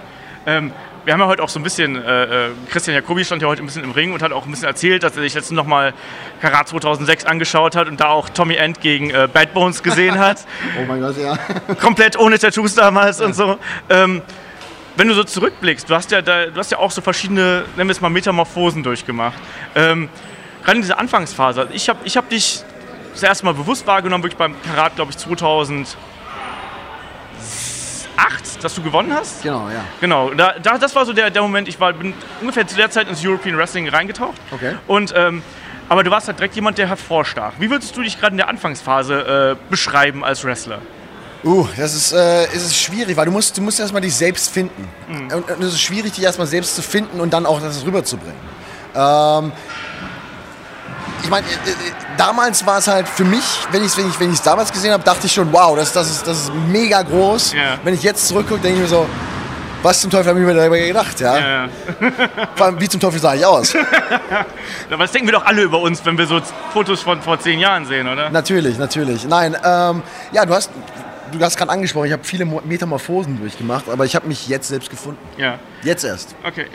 Ähm, 0.46 0.72
wir 1.04 1.14
haben 1.14 1.20
ja 1.20 1.28
heute 1.28 1.42
auch 1.42 1.50
so 1.50 1.60
ein 1.60 1.64
bisschen, 1.64 1.96
äh, 1.96 2.48
äh, 2.48 2.50
Christian 2.70 2.96
Jacobi 2.96 3.26
stand 3.26 3.42
ja 3.42 3.48
heute 3.48 3.64
ein 3.64 3.66
bisschen 3.66 3.84
im 3.84 3.92
Ring 3.92 4.14
und 4.14 4.22
hat 4.22 4.32
auch 4.32 4.46
ein 4.46 4.52
bisschen 4.52 4.68
erzählt, 4.68 5.04
dass 5.04 5.16
er 5.16 5.24
sich 5.24 5.34
letztens 5.34 5.56
nochmal 5.56 5.94
Karat 6.42 6.68
2006 6.68 7.26
angeschaut 7.26 7.76
hat 7.76 7.88
und 7.88 8.00
da 8.00 8.10
auch 8.10 8.30
Tommy 8.30 8.56
End 8.56 8.82
gegen 8.82 9.10
äh, 9.10 9.28
Bad 9.32 9.54
Bones 9.54 9.82
gesehen 9.84 10.20
hat. 10.20 10.40
Oh 10.80 10.86
mein 10.88 11.02
Gott, 11.02 11.16
ja. 11.18 11.38
Komplett 11.76 12.18
ohne 12.18 12.40
Tattoos 12.40 12.76
damals 12.76 13.20
und 13.20 13.36
so. 13.36 13.58
Ähm, 13.90 14.22
wenn 15.02 15.08
du 15.08 15.16
so 15.16 15.24
zurückblickst, 15.24 15.90
du 15.90 15.96
hast 15.96 16.12
ja, 16.12 16.22
da, 16.22 16.46
du 16.46 16.56
hast 16.58 16.70
ja 16.70 16.78
auch 16.78 16.92
so 16.92 17.02
verschiedene, 17.02 17.64
nennen 17.76 17.90
wir 17.90 17.92
es 17.92 18.02
mal 18.02 18.10
Metamorphosen 18.10 18.84
durchgemacht. 18.84 19.34
Ähm, 19.74 20.10
Gerade 20.64 20.76
in 20.76 20.82
dieser 20.84 21.00
Anfangsphase. 21.00 21.70
Ich 21.72 21.90
habe 21.90 21.98
ich 22.04 22.16
hab 22.18 22.30
dich 22.30 22.62
das 23.12 23.24
erste 23.24 23.46
Mal 23.46 23.56
bewusst 23.56 23.88
wahrgenommen, 23.88 24.24
wirklich 24.24 24.38
beim 24.38 24.54
Karat, 24.62 24.96
glaube 24.96 25.10
ich, 25.10 25.18
2008, 25.18 25.98
dass 28.62 28.76
du 28.76 28.84
gewonnen 28.84 29.12
hast. 29.12 29.42
Genau, 29.42 29.70
ja. 29.70 29.84
Genau, 30.02 30.36
da, 30.36 30.54
da, 30.62 30.78
das 30.78 30.96
war 30.96 31.04
so 31.04 31.14
der, 31.14 31.32
der 31.32 31.42
Moment, 31.42 31.68
ich 31.68 31.80
war, 31.80 31.94
bin 31.94 32.14
ungefähr 32.40 32.68
zu 32.68 32.76
der 32.76 32.92
Zeit 32.92 33.10
ins 33.10 33.26
European 33.26 33.58
Wrestling 33.58 33.90
reingetaucht. 33.90 34.40
Okay. 34.52 34.76
Und, 34.86 35.16
ähm, 35.18 35.42
aber 35.90 36.04
du 36.04 36.12
warst 36.12 36.28
halt 36.28 36.38
direkt 36.38 36.54
jemand, 36.54 36.78
der 36.78 36.88
hervorstach. 36.88 37.54
Wie 37.58 37.72
würdest 37.72 37.98
du 37.98 38.04
dich 38.04 38.20
gerade 38.20 38.34
in 38.34 38.38
der 38.38 38.50
Anfangsphase 38.50 39.58
äh, 39.58 39.72
beschreiben 39.72 40.24
als 40.24 40.44
Wrestler? 40.44 40.78
Uh, 41.44 41.68
das 41.76 41.96
ist, 41.96 42.12
äh, 42.12 42.46
es 42.46 42.66
ist 42.66 42.78
schwierig, 42.78 43.18
weil 43.18 43.26
du 43.26 43.32
musst, 43.32 43.58
du 43.58 43.62
musst 43.62 43.80
erstmal 43.80 44.02
dich 44.02 44.16
selbst 44.16 44.52
finden. 44.52 44.88
Und, 45.10 45.50
und 45.50 45.64
es 45.64 45.74
ist 45.74 45.82
schwierig, 45.82 46.14
dich 46.14 46.24
erstmal 46.24 46.48
selbst 46.48 46.76
zu 46.76 46.84
finden 46.84 47.20
und 47.20 47.34
dann 47.34 47.46
auch 47.46 47.60
das 47.60 47.84
rüberzubringen. 47.84 48.38
Ähm, 48.96 49.52
ich 51.24 51.30
meine, 51.30 51.48
äh, 51.48 51.50
äh, 51.50 51.74
damals 52.18 52.66
war 52.66 52.78
es 52.78 52.88
halt 52.88 53.08
für 53.08 53.24
mich, 53.24 53.44
wenn 53.72 53.82
ich 53.82 53.88
es 53.88 53.98
wenn 53.98 54.10
ich, 54.10 54.20
wenn 54.20 54.32
ich's 54.32 54.42
damals 54.42 54.72
gesehen 54.72 54.92
habe, 54.92 55.04
dachte 55.04 55.28
ich 55.28 55.34
schon, 55.34 55.52
wow, 55.52 55.76
das, 55.76 55.94
das, 55.94 56.10
ist, 56.10 56.28
das 56.28 56.44
ist 56.44 56.54
mega 56.70 57.02
groß. 57.02 57.54
Ja. 57.54 57.80
Wenn 57.84 57.94
ich 57.94 58.04
jetzt 58.04 58.28
zurückgucke, 58.28 58.62
denke 58.62 58.78
ich 58.78 58.84
mir 58.84 58.90
so, 58.90 59.08
was 59.84 60.00
zum 60.00 60.12
Teufel 60.12 60.30
habe 60.30 60.40
ich 60.40 60.46
mir 60.46 60.54
dabei 60.54 60.88
gedacht? 60.88 61.20
Ja? 61.20 61.40
Ja. 61.40 61.70
Vor 62.56 62.68
allem, 62.68 62.80
wie 62.80 62.88
zum 62.88 63.00
Teufel 63.00 63.20
sah 63.20 63.34
ich 63.34 63.46
aus? 63.46 63.74
Das 64.90 65.12
denken 65.12 65.28
wir 65.28 65.34
doch 65.34 65.46
alle 65.46 65.64
über 65.64 65.80
uns, 65.80 66.06
wenn 66.06 66.18
wir 66.18 66.28
so 66.28 66.40
Fotos 66.74 67.02
von 67.02 67.22
vor 67.22 67.40
zehn 67.40 67.60
Jahren 67.60 67.86
sehen, 67.86 68.08
oder? 68.08 68.30
Natürlich, 68.30 68.78
natürlich. 68.78 69.26
Nein, 69.26 69.56
ähm, 69.64 70.04
ja, 70.32 70.46
du 70.46 70.54
hast, 70.54 70.70
du 71.32 71.44
hast 71.46 71.58
gerade 71.58 71.72
angesprochen, 71.72 72.06
ich 72.08 72.14
habe 72.14 72.24
viele 72.24 72.46
Mo- 72.46 72.62
Metamorphosen 72.64 73.40
durchgemacht, 73.40 73.90
aber 73.90 74.06
ich 74.06 74.16
habe 74.16 74.28
mich 74.28 74.48
jetzt 74.48 74.68
selbst 74.68 74.90
gefunden. 74.90 75.20
Ja. 75.38 75.60
Jetzt 75.84 76.04
erst. 76.04 76.36
Okay. 76.44 76.66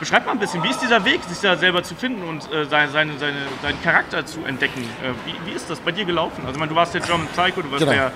Beschreib 0.00 0.26
mal 0.26 0.32
ein 0.32 0.38
bisschen, 0.38 0.62
wie 0.62 0.70
ist 0.70 0.80
dieser 0.82 1.04
Weg, 1.04 1.20
sich 1.28 1.38
da 1.40 1.56
selber 1.56 1.82
zu 1.82 1.94
finden 1.94 2.22
und 2.28 2.50
äh, 2.52 2.64
seine, 2.66 2.90
seine, 2.90 3.12
seine, 3.18 3.36
seinen 3.62 3.80
Charakter 3.82 4.26
zu 4.26 4.44
entdecken? 4.44 4.82
Äh, 5.02 5.10
wie, 5.24 5.50
wie 5.50 5.54
ist 5.54 5.70
das 5.70 5.78
bei 5.78 5.92
dir 5.92 6.04
gelaufen? 6.04 6.40
Also, 6.40 6.52
ich 6.52 6.58
meine, 6.58 6.70
du 6.70 6.74
warst 6.76 6.94
der 6.94 7.00
German 7.00 7.26
Psycho, 7.28 7.62
du 7.62 7.70
warst 7.70 7.80
Genau. 7.80 7.92
der 7.92 8.12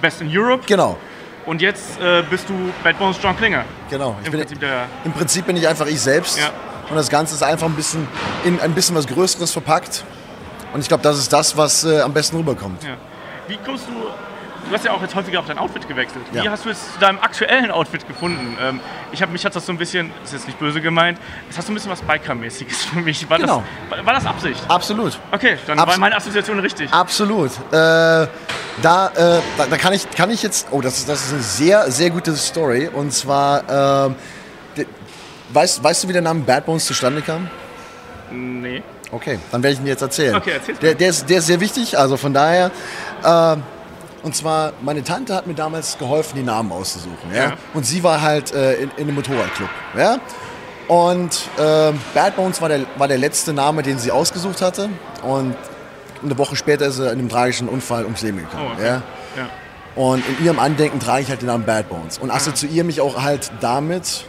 Best 0.00 0.20
in 0.20 0.28
Europe 0.30 0.64
Genau, 0.66 0.98
und 1.46 1.62
jetzt 1.62 1.98
äh, 2.00 2.22
bist 2.28 2.48
du 2.48 2.54
Bad 2.84 2.98
Bones 2.98 3.16
John 3.22 3.36
Klinger. 3.36 3.64
genau. 3.88 4.16
Ich 4.20 4.26
Im 4.26 4.32
bin, 4.32 4.40
Prinzip 4.40 4.60
der. 4.60 4.84
Im 5.04 5.12
Prinzip 5.12 5.46
bin 5.46 5.56
ich 5.56 5.66
einfach 5.66 5.86
ich 5.86 6.00
selbst. 6.00 6.38
Ja. 6.38 6.50
Und 6.90 6.96
das 6.96 7.08
Ganze 7.08 7.34
ist 7.34 7.42
einfach 7.42 7.66
ein 7.66 7.74
bisschen 7.74 8.06
in 8.44 8.60
ein 8.60 8.72
bisschen 8.74 8.94
was 8.94 9.06
Größeres 9.06 9.50
verpackt. 9.52 10.04
Und 10.74 10.80
ich 10.80 10.88
glaube, 10.88 11.02
das 11.02 11.18
ist 11.18 11.32
das, 11.32 11.56
was 11.56 11.84
äh, 11.84 12.00
am 12.00 12.12
besten 12.12 12.36
rüberkommt. 12.36 12.82
Ja. 12.84 12.96
Wie 13.48 13.56
kommst 13.64 13.86
du. 13.88 13.92
Du 14.68 14.74
hast 14.74 14.84
ja 14.84 14.92
auch 14.92 15.02
jetzt 15.02 15.14
häufiger 15.14 15.40
auch 15.40 15.46
dein 15.46 15.58
Outfit 15.58 15.86
gewechselt. 15.86 16.24
Wie 16.32 16.38
Ja. 16.38 16.50
hast 16.50 16.64
du 16.64 16.70
jetzt 16.70 16.94
zu 16.94 16.98
deinem 17.00 17.18
aktuellen 17.18 17.70
Outfit 17.70 18.06
gefunden? 18.08 18.56
Ähm, 18.60 18.80
ich 19.12 19.20
hab, 19.20 19.30
mich 19.30 19.44
hat 19.44 19.54
das 19.54 19.66
so 19.66 19.72
ein 19.72 19.78
bisschen, 19.78 20.10
ist 20.24 20.32
jetzt 20.32 20.46
nicht 20.46 20.58
böse 20.58 20.80
gemeint, 20.80 21.18
es 21.50 21.58
hat 21.58 21.66
so 21.66 21.72
ein 21.72 21.74
bisschen 21.74 21.90
was 21.90 22.00
Biker-mäßiges 22.02 22.84
für 22.86 23.00
mich. 23.00 23.28
War, 23.28 23.38
Genau. 23.38 23.62
das, 23.90 24.06
war, 24.06 24.14
das 24.14 24.24
Absicht? 24.26 24.60
Absolut. 24.68 25.18
Okay, 25.30 25.58
dann 25.66 25.78
Abs- 25.78 25.92
war 25.92 25.98
meine 25.98 26.16
Assoziation 26.16 26.58
richtig. 26.60 26.90
Absolut. 26.92 27.50
Äh, 27.70 27.72
da, 27.72 28.28
äh, 28.78 29.40
da, 29.58 29.66
da 29.68 29.76
kann, 29.76 29.92
ich, 29.92 30.08
kann 30.10 30.30
ich 30.30 30.42
jetzt. 30.42 30.68
Oh, 30.70 30.80
das 30.80 30.98
ist, 30.98 31.08
das 31.08 31.26
ist 31.26 31.32
eine 31.34 31.42
sehr, 31.42 31.90
sehr 31.90 32.10
gute 32.10 32.34
Story. 32.36 32.88
Und 32.92 33.12
zwar. 33.12 33.62
de- 34.76 34.86
weißt, 35.52 35.84
weißt 35.84 36.04
du, 36.04 36.08
wie 36.08 36.12
der 36.14 36.22
Name 36.22 36.40
Bad 36.40 36.64
Bones 36.64 36.86
zustande 36.86 37.20
kam? 37.20 37.50
Nee. 38.30 38.82
Okay, 39.10 39.38
dann 39.50 39.62
werde 39.62 39.74
ich 39.74 39.80
ihn 39.80 39.86
jetzt 39.86 40.00
erzählen. 40.00 40.34
Okay, 40.36 40.52
erzähl's 40.52 40.78
der, 40.78 40.90
mir. 40.92 40.96
der, 40.96 41.08
ist, 41.10 41.28
der 41.28 41.38
ist 41.38 41.46
sehr 41.46 41.60
wichtig, 41.60 41.98
also 41.98 42.16
von 42.16 42.32
daher. 42.32 42.70
ähm, 43.24 43.62
und 44.22 44.36
zwar, 44.36 44.72
meine 44.82 45.02
Tante 45.02 45.34
hat 45.34 45.46
mir 45.46 45.54
damals 45.54 45.98
geholfen, 45.98 46.36
die 46.36 46.42
Namen 46.42 46.70
auszusuchen. 46.72 47.32
Ja? 47.32 47.44
Ja. 47.44 47.52
Und 47.74 47.84
sie 47.84 48.02
war 48.04 48.20
halt 48.20 48.54
äh, 48.54 48.74
in, 48.74 48.90
in 48.96 49.04
einem 49.04 49.16
Motorradclub. 49.16 49.68
Ja? 49.96 50.18
Und 50.88 51.48
ähm, 51.58 52.00
Bad 52.14 52.36
Bones 52.36 52.60
war 52.60 52.68
der, 52.68 52.80
war 52.96 53.08
der 53.08 53.18
letzte 53.18 53.52
Name, 53.52 53.82
den 53.82 53.98
sie 53.98 54.10
ausgesucht 54.10 54.62
hatte. 54.62 54.90
Und 55.22 55.56
eine 56.22 56.38
Woche 56.38 56.54
später 56.54 56.86
ist 56.86 56.96
sie 56.96 57.04
in 57.04 57.10
einem 57.10 57.28
tragischen 57.28 57.68
Unfall 57.68 58.04
ums 58.04 58.22
Leben 58.22 58.38
gekommen. 58.38 58.68
Oh, 58.70 58.74
okay. 58.74 58.86
ja? 58.86 59.02
Ja. 59.36 59.48
Und 59.94 60.22
in 60.28 60.44
ihrem 60.44 60.58
Andenken 60.58 61.00
trage 61.00 61.22
ich 61.22 61.28
halt 61.28 61.42
den 61.42 61.46
Namen 61.46 61.64
Bad 61.64 61.88
Bones. 61.88 62.18
Und 62.18 62.30
assoziiere 62.30 62.84
mich 62.84 63.00
auch 63.00 63.22
halt 63.22 63.50
damit, 63.60 64.24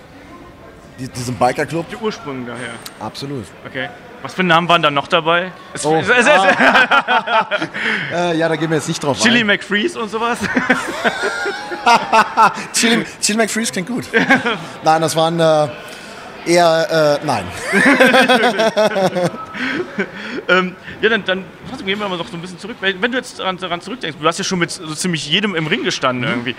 die, 1.00 1.08
diesem 1.08 1.36
Bikerclub. 1.36 1.88
Die 1.90 1.96
Ursprünge 1.96 2.48
daher. 2.48 2.74
Absolut. 3.00 3.46
Okay. 3.66 3.90
Was 4.24 4.34
für 4.34 4.44
Namen 4.44 4.68
waren 4.70 4.82
da 4.82 4.90
noch 4.90 5.08
dabei? 5.08 5.52
Es, 5.74 5.86
Oh. 5.86 6.02
Äh, 8.14 8.38
ja, 8.38 8.48
da 8.48 8.56
gehen 8.56 8.70
wir 8.70 8.78
jetzt 8.78 8.88
nicht 8.88 9.04
drauf 9.04 9.20
Chili 9.20 9.42
ein. 9.42 9.48
McFreeze 9.48 10.00
und 10.00 10.10
sowas? 10.10 10.38
Chili, 12.74 13.06
Chili 13.22 13.38
McFreeze 13.38 13.72
klingt 13.74 13.88
gut. 13.90 14.06
nein, 14.84 15.02
das 15.02 15.16
waren 15.16 15.40
äh, 15.40 15.68
eher, 16.46 17.20
äh, 17.22 17.26
nein. 17.26 17.46
ähm, 20.48 20.76
ja, 21.02 21.10
dann, 21.10 21.26
dann 21.26 21.44
gehen 21.86 22.00
wir 22.00 22.08
mal 22.08 22.18
noch 22.18 22.28
so 22.28 22.36
ein 22.38 22.42
bisschen 22.42 22.60
zurück. 22.60 22.78
Wenn 22.80 23.12
du 23.12 23.18
jetzt 23.18 23.40
daran, 23.40 23.58
daran 23.58 23.82
zurückdenkst, 23.82 24.18
du 24.22 24.28
hast 24.28 24.38
ja 24.38 24.44
schon 24.46 24.60
mit 24.60 24.72
so 24.72 24.94
ziemlich 24.96 25.28
jedem 25.28 25.56
im 25.56 25.68
Ring 25.68 25.82
Mhm. 25.82 25.86
gestanden 25.86 26.30
irgendwie. 26.30 26.56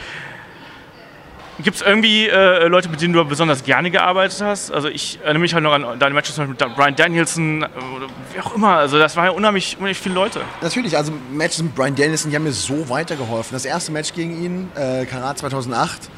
Gibt 1.62 1.76
es 1.76 1.82
irgendwie 1.82 2.26
äh, 2.26 2.66
Leute, 2.66 2.88
mit 2.88 3.00
denen 3.00 3.14
du 3.14 3.24
besonders 3.24 3.62
gerne 3.62 3.90
gearbeitet 3.90 4.40
hast? 4.42 4.72
Also 4.72 4.88
ich 4.88 5.20
erinnere 5.22 5.40
mich 5.40 5.54
halt 5.54 5.62
noch 5.62 5.72
an 5.72 5.98
deine 6.00 6.14
Matches 6.14 6.36
mit 6.36 6.58
Brian 6.58 6.96
Danielson 6.96 7.62
oder 7.62 8.06
wie 8.32 8.40
auch 8.40 8.54
immer. 8.56 8.76
Also 8.76 8.98
das 8.98 9.16
waren 9.16 9.26
ja 9.26 9.30
unheimlich, 9.30 9.76
unheimlich 9.76 9.98
viele 9.98 10.16
Leute. 10.16 10.40
Natürlich, 10.62 10.96
also 10.96 11.12
Matches 11.30 11.62
mit 11.62 11.74
Brian 11.74 11.94
Danielson, 11.94 12.30
die 12.30 12.36
haben 12.36 12.44
mir 12.44 12.52
so 12.52 12.88
weitergeholfen. 12.88 13.54
Das 13.54 13.64
erste 13.64 13.92
Match 13.92 14.12
gegen 14.14 14.42
ihn, 14.42 14.68
äh, 14.74 15.06
Karat 15.06 15.38
2008, 15.38 16.10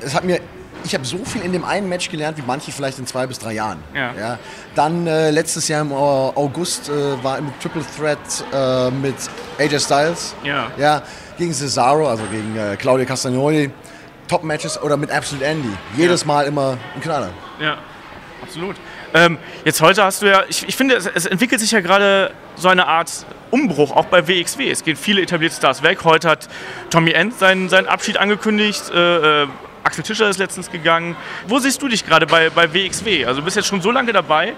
es 0.00 0.14
hat 0.14 0.24
mir 0.24 0.40
ich 0.84 0.94
habe 0.94 1.04
so 1.04 1.18
viel 1.24 1.42
in 1.42 1.52
dem 1.52 1.64
einen 1.64 1.88
Match 1.88 2.08
gelernt, 2.08 2.38
wie 2.38 2.42
manche 2.46 2.70
vielleicht 2.70 2.98
in 2.98 3.06
zwei 3.06 3.26
bis 3.26 3.38
drei 3.38 3.52
Jahren. 3.54 3.78
Ja. 3.94 4.12
ja. 4.14 4.38
Dann 4.74 5.06
äh, 5.06 5.30
letztes 5.30 5.66
Jahr 5.68 5.82
im 5.82 5.92
August 5.92 6.88
äh, 6.88 7.22
war 7.22 7.38
im 7.38 7.50
Triple 7.60 7.82
Threat 7.96 8.18
äh, 8.52 8.90
mit 8.90 9.16
AJ 9.58 9.80
Styles. 9.80 10.34
Ja. 10.44 10.70
ja 10.78 11.02
gegen 11.36 11.52
Cesaro, 11.52 12.08
also 12.08 12.22
gegen 12.30 12.56
äh, 12.56 12.76
Claudio 12.76 13.06
Castagnoli. 13.06 13.70
Top-Matches 14.28 14.80
oder 14.80 14.96
mit 14.96 15.10
Absolute 15.10 15.44
Andy. 15.44 15.70
Jedes 15.96 16.22
ja. 16.22 16.26
Mal 16.26 16.46
immer 16.46 16.78
ein 16.94 17.00
Knaller. 17.00 17.30
Ja, 17.60 17.78
absolut. 18.42 18.76
Ähm, 19.14 19.38
jetzt 19.64 19.80
heute 19.80 20.04
hast 20.04 20.22
du 20.22 20.26
ja, 20.26 20.44
ich, 20.48 20.68
ich 20.68 20.76
finde, 20.76 20.94
es, 20.94 21.06
es, 21.06 21.26
entwickelt 21.26 21.60
sich 21.60 21.70
ja 21.70 21.80
gerade 21.80 22.30
so 22.56 22.68
eine 22.68 22.86
Art 22.86 23.10
Umbruch, 23.50 23.96
auch 23.96 24.04
bei 24.06 24.28
WXW. 24.28 24.70
Es 24.70 24.84
gehen 24.84 24.96
viele 24.96 25.22
etablierte 25.22 25.56
Stars 25.56 25.82
weg. 25.82 26.04
Heute 26.04 26.28
hat 26.28 26.48
Tommy 26.90 27.12
End 27.12 27.38
seinen, 27.38 27.68
seinen 27.68 27.86
Abschied 27.86 28.18
angekündigt. 28.18 28.90
Äh, 28.90 29.42
äh, 29.44 29.48
Axel 29.84 30.04
Tischer 30.04 30.28
ist 30.28 30.38
letztens 30.38 30.70
gegangen. 30.70 31.16
Wo 31.46 31.58
siehst 31.58 31.80
du 31.80 31.88
dich 31.88 32.04
gerade 32.04 32.26
bei, 32.26 32.50
bei 32.50 32.74
WXW? 32.74 33.24
Also 33.24 33.40
du 33.40 33.44
bist 33.46 33.56
jetzt 33.56 33.68
schon 33.68 33.80
so 33.80 33.90
lange 33.90 34.12
dabei. 34.12 34.54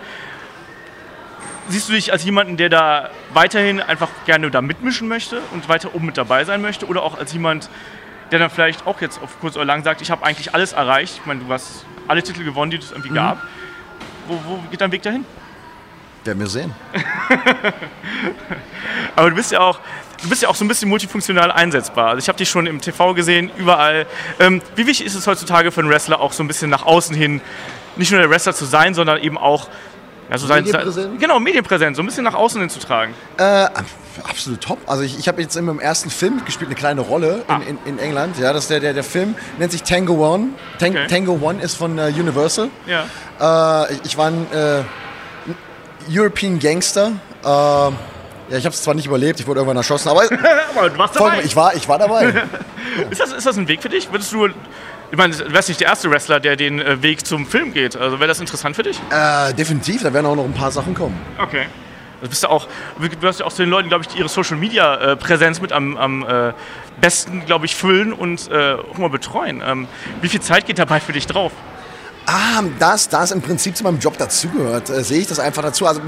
Siehst 1.69 1.89
du 1.89 1.93
dich 1.93 2.13
als 2.13 2.25
jemanden, 2.25 2.57
der 2.57 2.69
da 2.69 3.11
weiterhin 3.33 3.81
einfach 3.81 4.09
gerne 4.27 4.51
da 4.51 4.61
mitmischen 4.61 5.07
möchte 5.07 5.41
und 5.53 5.69
weiter 5.69 5.95
oben 5.95 6.07
mit 6.07 6.17
dabei 6.17 6.45
sein 6.45 6.61
möchte? 6.61 6.87
Oder 6.87 7.05
auch 7.05 7.17
als 7.17 7.33
jemand, 7.33 7.71
der 8.31 8.39
dann 8.39 8.51
vielleicht 8.51 8.87
auch 8.87 9.01
jetzt 9.01 9.21
auf 9.23 9.41
kurz 9.41 9.57
oder 9.57 9.65
lang 9.65 9.83
sagt, 9.83 10.03
ich 10.03 10.11
habe 10.11 10.25
eigentlich 10.25 10.55
alles 10.55 10.73
erreicht. 10.73 11.19
Ich 11.21 11.27
meine, 11.27 11.41
du 11.41 11.53
hast 11.53 11.85
alle 12.09 12.23
Titel 12.23 12.45
gewonnen, 12.45 12.71
die 12.71 12.79
es 12.79 12.91
irgendwie 12.91 13.11
mhm. 13.11 13.15
gab. 13.15 13.43
Wo, 14.29 14.41
wo 14.47 14.59
geht 14.71 14.81
dein 14.81 14.93
Weg 14.93 15.03
dahin? 15.03 15.25
Werden 16.25 16.39
wir 16.39 16.47
sehen. 16.47 16.75
Aber 19.17 19.31
du 19.31 19.37
bist 19.37 19.53
ja 19.53 19.61
auch, 19.61 19.81
du 20.23 20.29
bist 20.29 20.43
ja 20.43 20.49
auch 20.49 20.55
so 20.55 20.65
ein 20.65 20.69
bisschen 20.69 20.89
multifunktional 20.89 21.51
einsetzbar. 21.51 22.11
Also 22.11 22.19
ich 22.19 22.29
habe 22.29 22.37
dich 22.37 22.51
schon 22.51 22.67
im 22.67 22.81
TV 22.81 23.15
gesehen, 23.15 23.51
überall. 23.57 24.07
Ähm, 24.39 24.61
wie 24.77 24.87
wichtig 24.87 25.07
ist 25.07 25.15
es 25.15 25.27
heutzutage 25.27 25.73
für 25.73 25.81
einen 25.81 25.89
Wrestler 25.89 26.21
auch 26.21 26.33
so 26.33 26.45
ein 26.45 26.47
bisschen 26.47 26.69
nach 26.69 26.85
außen 26.85 27.17
hin, 27.17 27.41
nicht 27.97 28.11
nur 28.11 28.21
der 28.21 28.31
Wrestler 28.31 28.55
zu 28.55 28.67
sein, 28.67 28.95
sondern 28.95 29.19
eben 29.19 29.39
auch 29.39 29.69
ja, 30.31 30.39
so 30.39 30.47
Medienpräsent? 30.47 31.21
genau, 31.21 31.41
Medienpräsent, 31.41 31.97
so 31.97 32.03
ein 32.03 32.07
bisschen 32.07 32.25
nach 32.25 32.35
außen 32.35 32.61
hin 32.61 32.71
zu 32.71 32.79
tragen. 32.79 33.15
Äh, 33.37 33.67
absolut 34.23 34.61
top. 34.61 34.79
Also 34.87 35.03
ich, 35.03 35.19
ich 35.19 35.29
habe 35.29 35.43
jetzt 35.43 35.57
in 35.57 35.65
meinem 35.65 35.81
ersten 35.81 36.11
Film 36.11 36.45
gespielt, 36.45 36.69
eine 36.69 36.77
kleine 36.77 37.01
Rolle 37.01 37.45
ah. 37.49 37.61
in, 37.67 37.79
in, 37.85 37.99
England. 37.99 38.39
Ja, 38.39 38.53
das 38.53 38.69
der, 38.69 38.81
der, 38.81 38.95
der 38.95 39.05
Film 39.05 39.35
nennt 39.59 39.73
sich 39.73 39.83
Tango 39.83 40.15
One. 40.15 40.51
Tang, 40.79 40.91
okay. 40.93 41.07
Tango 41.09 41.39
One 41.41 41.61
ist 41.61 41.75
von 41.75 41.99
uh, 41.99 42.03
Universal. 42.03 42.69
Ja. 42.87 43.87
Äh, 43.89 43.95
ich, 43.95 44.01
ich, 44.05 44.17
war 44.17 44.29
ein 44.29 44.47
äh, 44.53 44.83
European 46.09 46.59
Gangster. 46.59 47.13
Äh, 47.43 47.47
ja, 47.47 47.93
ich 48.57 48.65
habe 48.65 48.75
es 48.75 48.83
zwar 48.83 48.95
nicht 48.95 49.07
überlebt, 49.07 49.39
ich 49.39 49.47
wurde 49.47 49.61
irgendwann 49.61 49.77
erschossen, 49.77 50.09
aber, 50.09 50.23
aber 50.77 50.91
du 50.91 50.99
warst 50.99 51.15
dabei. 51.17 51.43
ich, 51.45 51.55
war, 51.55 51.75
ich 51.75 51.89
war 51.89 51.99
dabei. 51.99 52.27
ist, 53.11 53.21
das, 53.21 53.33
ist 53.33 53.47
das 53.47 53.57
ein 53.57 53.69
Weg 53.69 53.81
für 53.81 53.89
dich? 53.89 54.11
Würdest 54.11 54.33
du, 54.33 54.49
ich 55.11 55.17
meine, 55.17 55.35
du 55.35 55.53
wärst 55.53 55.69
nicht 55.69 55.81
der 55.81 55.89
erste 55.89 56.11
Wrestler, 56.11 56.41
der 56.41 56.57
den 56.57 56.81
äh, 56.81 57.03
Weg 57.03 57.27
zum 57.27 57.47
Film 57.47 57.73
geht. 57.73 57.97
Also 57.97 58.21
wäre 58.21 58.29
das 58.29 58.41
interessant 58.41 58.77
für 58.77 58.83
dich? 58.83 59.01
Äh, 59.11 59.53
definitiv, 59.55 60.03
da 60.03 60.13
werden 60.13 60.27
auch 60.27 60.37
noch 60.37 60.45
ein 60.45 60.55
paar 60.55 60.71
Sachen 60.71 60.95
kommen. 60.95 61.19
Okay. 61.39 61.67
Du 62.21 62.29
bist 62.29 62.43
ja 62.43 62.51
auch, 62.51 62.69
du 62.99 63.23
wirst 63.23 63.41
ja 63.41 63.47
auch 63.47 63.53
zu 63.53 63.63
den 63.63 63.71
Leuten, 63.71 63.89
glaube 63.89 64.05
ich, 64.05 64.09
die 64.09 64.19
ihre 64.19 64.29
Social 64.29 64.57
Media 64.57 64.95
äh, 64.97 65.17
Präsenz 65.17 65.61
mit 65.61 65.73
am, 65.73 65.97
am 65.97 66.23
äh, 66.23 66.53
besten, 67.01 67.47
glaube 67.47 67.65
ich, 67.65 67.75
füllen 67.75 68.13
und 68.13 68.51
äh, 68.51 68.75
auch 68.75 68.99
mal 68.99 69.09
betreuen. 69.09 69.63
Ähm, 69.67 69.89
wie 70.21 70.29
viel 70.29 70.41
Zeit 70.41 70.67
geht 70.67 70.79
dabei 70.79 71.01
für 71.01 71.13
dich 71.13 71.27
drauf? 71.27 71.53
Ah, 72.27 72.63
das, 72.79 73.09
das 73.09 73.33
im 73.33 73.41
Prinzip 73.41 73.77
zu 73.77 73.85
meinem 73.85 73.99
Job 73.99 74.19
dazugehört, 74.19 74.91
äh, 74.91 75.03
sehe 75.03 75.21
ich 75.21 75.27
das 75.27 75.41
einfach 75.41 75.63
dazu. 75.63 75.87
Also 75.87 76.03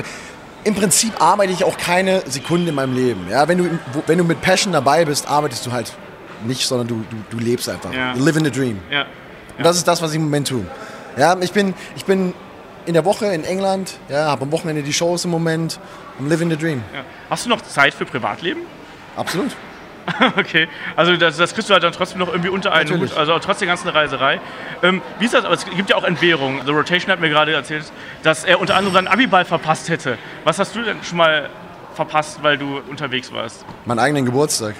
im 0.64 0.74
Prinzip 0.74 1.20
arbeite 1.20 1.52
ich 1.52 1.64
auch 1.64 1.78
keine 1.78 2.22
Sekunde 2.28 2.68
in 2.68 2.74
meinem 2.74 2.94
Leben. 2.94 3.26
Ja, 3.28 3.48
wenn, 3.48 3.58
du, 3.58 3.78
wenn 4.06 4.18
du 4.18 4.24
mit 4.24 4.40
Passion 4.42 4.72
dabei 4.72 5.04
bist, 5.04 5.26
arbeitest 5.26 5.66
du 5.66 5.72
halt 5.72 5.92
nicht, 6.46 6.66
sondern 6.66 6.88
du, 6.88 7.04
du, 7.10 7.36
du 7.36 7.38
lebst 7.38 7.68
einfach. 7.68 7.92
Ja. 7.92 8.14
You 8.14 8.24
live 8.24 8.36
in 8.36 8.44
the 8.44 8.50
dream. 8.50 8.80
Ja. 8.90 9.06
Und 9.58 9.64
das 9.64 9.76
ist 9.76 9.86
das, 9.86 10.00
was 10.02 10.10
ich 10.10 10.16
im 10.16 10.24
Moment 10.24 10.48
tue. 10.48 10.64
Ja, 11.16 11.36
ich 11.40 11.52
bin, 11.52 11.74
ich 11.96 12.04
bin 12.04 12.34
in 12.86 12.94
der 12.94 13.04
Woche 13.04 13.26
in 13.26 13.44
England, 13.44 13.98
ja, 14.08 14.26
habe 14.26 14.42
am 14.42 14.52
Wochenende 14.52 14.82
die 14.82 14.92
Shows 14.92 15.24
im 15.24 15.30
Moment. 15.30 15.78
I'm 16.20 16.28
living 16.28 16.50
the 16.50 16.56
dream. 16.56 16.82
Ja. 16.92 17.04
Hast 17.30 17.46
du 17.46 17.50
noch 17.50 17.60
Zeit 17.62 17.94
für 17.94 18.04
Privatleben? 18.04 18.62
Absolut. 19.16 19.52
okay, 20.36 20.68
also 20.96 21.16
das, 21.16 21.36
das, 21.36 21.54
kriegst 21.54 21.70
du 21.70 21.74
halt 21.74 21.84
dann 21.84 21.92
trotzdem 21.92 22.18
noch 22.18 22.28
irgendwie 22.28 22.48
unter 22.48 22.72
einen 22.72 23.00
Hut, 23.00 23.16
also 23.16 23.38
trotz 23.38 23.58
der 23.58 23.68
ganzen 23.68 23.88
Reiserei. 23.88 24.40
Ähm, 24.82 25.00
wie 25.20 25.26
ist 25.26 25.34
das? 25.34 25.44
Aber 25.44 25.54
es 25.54 25.64
gibt 25.64 25.90
ja 25.90 25.96
auch 25.96 26.02
Entbehrungen. 26.02 26.62
The 26.66 26.72
Rotation 26.72 27.12
hat 27.12 27.20
mir 27.20 27.28
gerade 27.28 27.52
erzählt, 27.52 27.84
dass 28.24 28.44
er 28.44 28.60
unter 28.60 28.74
anderem 28.74 28.94
seinen 28.94 29.06
Abiball 29.06 29.44
verpasst 29.44 29.88
hätte. 29.88 30.18
Was 30.44 30.58
hast 30.58 30.74
du 30.74 30.82
denn 30.82 30.96
schon 31.04 31.18
mal 31.18 31.48
verpasst, 31.94 32.42
weil 32.42 32.58
du 32.58 32.80
unterwegs 32.90 33.32
warst? 33.32 33.64
Meinen 33.84 34.00
eigenen 34.00 34.24
Geburtstag. 34.24 34.74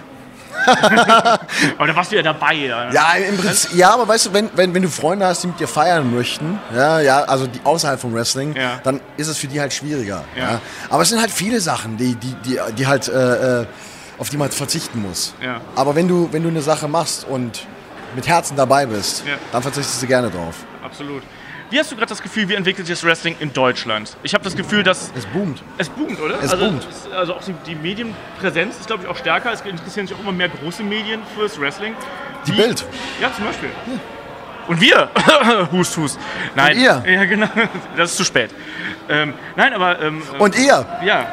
aber 1.79 1.87
da 1.87 1.97
warst 1.97 2.13
du 2.13 2.17
ja 2.17 2.23
dabei. 2.23 2.55
Ja, 2.55 2.93
ja, 2.93 3.13
im 3.15 3.37
Prinzip, 3.37 3.75
ja 3.75 3.95
aber 3.95 4.07
weißt 4.09 4.27
du, 4.27 4.33
wenn, 4.33 4.51
wenn, 4.55 4.75
wenn 4.75 4.83
du 4.83 4.89
Freunde 4.89 5.27
hast, 5.27 5.43
die 5.43 5.49
mit 5.49 5.61
dir 5.61 5.69
feiern 5.69 6.15
möchten, 6.15 6.59
ja, 6.75 7.01
ja, 7.01 7.23
also 7.25 7.47
die 7.47 7.61
außerhalb 7.65 8.01
vom 8.01 8.15
Wrestling, 8.15 8.55
ja. 8.55 8.81
dann 8.83 9.01
ist 9.17 9.29
es 9.29 9.39
für 9.39 9.47
die 9.47 9.61
halt 9.61 9.73
schwieriger. 9.73 10.25
Ja. 10.37 10.43
ja. 10.43 10.61
Aber 10.89 11.03
es 11.03 11.09
sind 11.09 11.21
halt 11.21 11.31
viele 11.31 11.61
Sachen, 11.61 11.97
die, 11.97 12.15
die, 12.15 12.35
die, 12.45 12.59
die 12.77 12.87
halt 12.87 13.09
äh, 13.09 13.61
äh 13.61 13.67
auf 14.19 14.29
die 14.29 14.37
man 14.37 14.51
verzichten 14.53 15.03
muss. 15.03 15.35
Ja. 15.43 15.61
Aber 15.75 15.97
wenn 15.97 16.07
du, 16.07 16.29
wenn 16.31 16.45
du 16.45 16.49
eine 16.49 16.63
Sache 16.63 16.87
machst 16.87 17.27
und 17.27 17.67
mit 18.15 18.29
Herzen 18.29 18.57
dabei 18.57 18.87
bist, 18.87 19.25
ja. 19.27 19.35
dann 19.51 19.63
verzichtest 19.63 20.01
du 20.01 20.07
gerne 20.07 20.31
drauf. 20.31 20.55
Absolut. 20.85 21.23
Wie 21.73 21.79
hast 21.79 21.91
du 21.91 21.97
gerade 21.97 22.11
das 22.11 22.23
Gefühl, 22.23 22.51
wie 22.51 22.55
entwickelt 22.55 22.87
sich 22.87 22.99
das 22.99 23.03
Wrestling 23.03 23.35
in 23.41 23.51
Deutschland? 23.51 24.15
Ich 24.23 24.35
habe 24.35 24.45
das 24.45 24.55
Gefühl, 24.55 24.83
dass. 24.83 25.11
Es 25.17 25.25
boomt. 25.25 25.63
Es 25.79 25.89
boomt, 25.89 26.21
oder? 26.21 26.35
Es 26.43 26.53
also, 26.53 26.67
boomt. 26.67 26.87
also 27.17 27.33
auch 27.33 27.41
die 27.67 27.75
Medienpräsenz 27.75 28.79
ist, 28.79 28.89
glaube 28.89 29.05
ich, 29.05 29.09
auch 29.09 29.17
stärker. 29.17 29.51
Es 29.55 29.63
interessieren 29.63 30.07
sich 30.07 30.15
auch 30.15 30.21
immer 30.21 30.33
mehr 30.33 30.51
große 30.51 30.83
Medien 30.83 31.23
fürs 31.35 31.59
Wrestling. 31.59 31.95
Die, 32.47 32.51
die 32.51 32.59
Bild. 32.59 32.85
Ja, 33.23 33.33
zum 33.35 33.47
Beispiel. 33.47 33.71
Ja. 33.71 34.01
Und 34.69 34.81
wir, 34.83 35.09
hust, 35.73 35.97
hust. 35.97 36.21
Nein. 36.55 36.77
Und 36.77 36.83
ihr. 36.83 37.05
Ja, 37.11 37.25
genau. 37.25 37.49
Das 37.97 38.11
ist 38.11 38.17
zu 38.19 38.25
spät. 38.25 38.51
Ähm, 39.09 39.33
nein, 39.57 39.73
aber. 39.73 39.99
Ähm, 40.03 40.23
und 40.39 40.55
ihr? 40.59 40.87
Ja. 41.03 41.33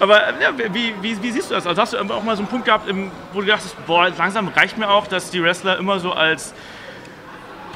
aber 0.00 0.32
ja, 0.40 0.50
wie, 0.72 0.94
wie, 1.02 1.22
wie, 1.22 1.30
siehst 1.30 1.50
du 1.50 1.56
das? 1.56 1.66
Also 1.66 1.82
hast 1.82 1.92
du 1.92 1.98
auch 1.98 2.24
mal 2.24 2.36
so 2.36 2.42
einen 2.42 2.48
Punkt 2.48 2.64
gehabt, 2.64 2.88
wo 3.34 3.42
du 3.42 3.46
dachtest, 3.46 3.76
boah, 3.86 4.08
langsam 4.16 4.48
reicht 4.48 4.78
mir 4.78 4.88
auch, 4.88 5.06
dass 5.06 5.30
die 5.30 5.42
Wrestler 5.42 5.76
immer 5.76 6.00
so 6.00 6.14
als 6.14 6.54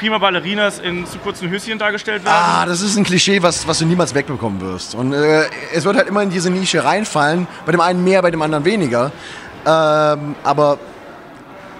prima 0.02 0.18
Ballerinas 0.18 0.80
in 0.80 1.06
zu 1.06 1.18
kurzen 1.18 1.49
Höschen 1.49 1.78
dargestellt 1.78 2.25
werden? 2.25 2.35
Ah, 2.37 2.66
das 2.66 2.80
ist 2.80 2.97
ein 2.97 3.04
Klischee, 3.04 3.40
was, 3.40 3.68
was 3.68 3.78
du 3.78 3.87
niemals 3.87 4.12
wegbekommen 4.12 4.61
wirst. 4.61 4.97
Und 4.97 5.12
äh, 5.12 5.44
es 5.73 5.85
wird 5.85 5.97
halt 5.97 6.09
immer 6.09 6.25
in 6.25 6.30
diese 6.30 6.50
Nische 6.50 6.82
reinfallen. 6.82 7.47
Bei 7.64 7.71
dem 7.71 7.80
einen 7.80 8.02
mehr, 8.02 8.21
bei 8.21 8.32
dem 8.32 8.42
anderen 8.42 8.64
weniger. 8.64 9.12
Ähm, 9.64 10.35
aber 10.42 10.80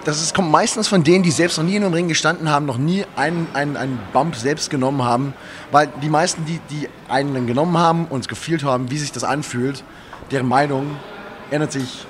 das 0.05 0.21
ist, 0.21 0.33
kommt 0.33 0.51
meistens 0.51 0.87
von 0.87 1.03
denen, 1.03 1.21
die 1.21 1.31
selbst 1.31 1.57
noch 1.57 1.65
nie 1.65 1.75
in 1.75 1.83
einem 1.83 1.93
Ring 1.93 2.07
gestanden 2.07 2.49
haben, 2.49 2.65
noch 2.65 2.77
nie 2.77 3.03
einen, 3.17 3.45
einen, 3.53 3.75
einen 3.75 3.99
Bump 4.13 4.37
selbst 4.37 4.69
genommen 4.69 5.03
haben. 5.03 5.33
Weil 5.71 5.89
die 6.01 6.09
meisten, 6.09 6.45
die, 6.45 6.61
die 6.69 6.87
einen 7.09 7.45
genommen 7.45 7.77
haben 7.77 8.05
und 8.05 8.29
gefühlt 8.29 8.63
haben, 8.63 8.89
wie 8.89 8.99
sich 8.99 9.11
das 9.11 9.25
anfühlt, 9.25 9.83
deren 10.31 10.47
Meinung 10.47 10.95
ändert 11.51 11.73
sich 11.73 12.05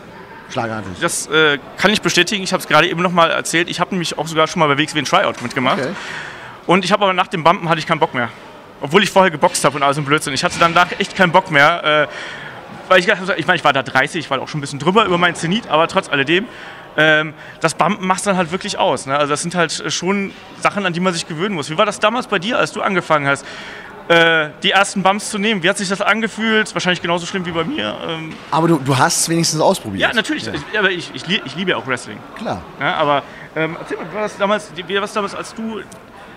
schlagartig. 0.53 0.93
Das 1.01 1.27
äh, 1.27 1.59
kann 1.77 1.91
ich 1.91 2.01
bestätigen. 2.01 2.43
Ich 2.43 2.53
habe 2.53 2.61
es 2.61 2.67
gerade 2.67 2.87
eben 2.87 3.01
noch 3.01 3.11
mal 3.11 3.29
erzählt. 3.29 3.69
Ich 3.69 3.79
habe 3.79 3.91
nämlich 3.91 4.17
auch 4.17 4.27
sogar 4.27 4.47
schon 4.47 4.59
mal 4.59 4.67
bei 4.73 4.81
WXW 4.81 4.99
ein 4.99 5.05
Tryout 5.05 5.41
mitgemacht. 5.41 5.79
Okay. 5.79 5.93
Und 6.65 6.85
ich 6.85 6.91
habe 6.91 7.03
aber 7.03 7.13
nach 7.13 7.27
dem 7.27 7.43
Bumpen 7.43 7.67
hatte 7.67 7.79
ich 7.79 7.87
keinen 7.87 7.99
Bock 7.99 8.13
mehr. 8.13 8.29
Obwohl 8.79 9.03
ich 9.03 9.11
vorher 9.11 9.31
geboxt 9.31 9.63
habe 9.65 9.75
und 9.75 9.83
alles 9.83 9.97
im 9.97 10.05
Blödsinn. 10.05 10.33
Ich 10.33 10.43
hatte 10.43 10.55
danach 10.59 10.91
echt 10.99 11.15
keinen 11.15 11.31
Bock 11.31 11.51
mehr. 11.51 12.07
Äh, 12.07 12.07
weil 12.87 12.99
ich, 12.99 13.07
ich 13.07 13.47
meine, 13.47 13.57
ich 13.57 13.63
war 13.63 13.73
da 13.73 13.81
30, 13.81 14.19
ich 14.19 14.29
war 14.29 14.41
auch 14.41 14.47
schon 14.47 14.59
ein 14.59 14.61
bisschen 14.61 14.79
drüber 14.79 15.05
über 15.05 15.17
meinen 15.17 15.35
Zenit, 15.35 15.67
aber 15.67 15.87
trotz 15.87 16.09
alledem 16.09 16.47
ähm, 16.97 17.33
das 17.59 17.73
Bumpen 17.73 18.05
macht 18.05 18.25
dann 18.25 18.37
halt 18.37 18.51
wirklich 18.51 18.77
aus. 18.77 19.05
Ne? 19.05 19.17
Also 19.17 19.31
das 19.31 19.41
sind 19.41 19.55
halt 19.55 19.91
schon 19.91 20.31
Sachen, 20.59 20.85
an 20.85 20.93
die 20.93 20.99
man 20.99 21.13
sich 21.13 21.27
gewöhnen 21.27 21.55
muss. 21.55 21.69
Wie 21.69 21.77
war 21.77 21.85
das 21.85 21.99
damals 21.99 22.27
bei 22.27 22.39
dir, 22.39 22.57
als 22.57 22.71
du 22.71 22.81
angefangen 22.81 23.27
hast? 23.27 23.45
Äh, 24.09 24.49
die 24.61 24.71
ersten 24.71 25.01
Bumps 25.01 25.29
zu 25.29 25.37
nehmen. 25.37 25.63
Wie 25.63 25.69
hat 25.69 25.77
sich 25.77 25.87
das 25.87 26.01
angefühlt? 26.01 26.73
Wahrscheinlich 26.75 27.01
genauso 27.01 27.25
schlimm 27.25 27.45
wie 27.45 27.51
bei 27.51 27.63
mir. 27.63 27.95
Ähm 28.05 28.33
aber 28.51 28.67
du, 28.67 28.77
du 28.77 28.97
hast 28.97 29.21
es 29.21 29.29
wenigstens 29.29 29.61
ausprobiert. 29.61 30.01
Ja, 30.01 30.13
natürlich. 30.13 30.45
Ja. 30.45 30.53
Ich, 30.53 30.79
aber 30.79 30.91
ich, 30.91 31.09
ich, 31.13 31.27
ich, 31.45 31.55
liebe 31.55 31.71
ja 31.71 31.77
auch 31.77 31.87
Wrestling. 31.87 32.17
Klar. 32.37 32.61
Ja, 32.81 32.95
aber 32.95 33.23
ähm, 33.55 33.77
erzähl 33.79 33.97
mal, 33.97 34.05
wie 34.11 34.15
war 34.15 34.21
das 34.23 34.37
damals, 34.37 34.71
wie 34.75 34.93
war 34.93 35.01
das 35.01 35.13
damals, 35.13 35.33
als 35.33 35.53
du 35.53 35.79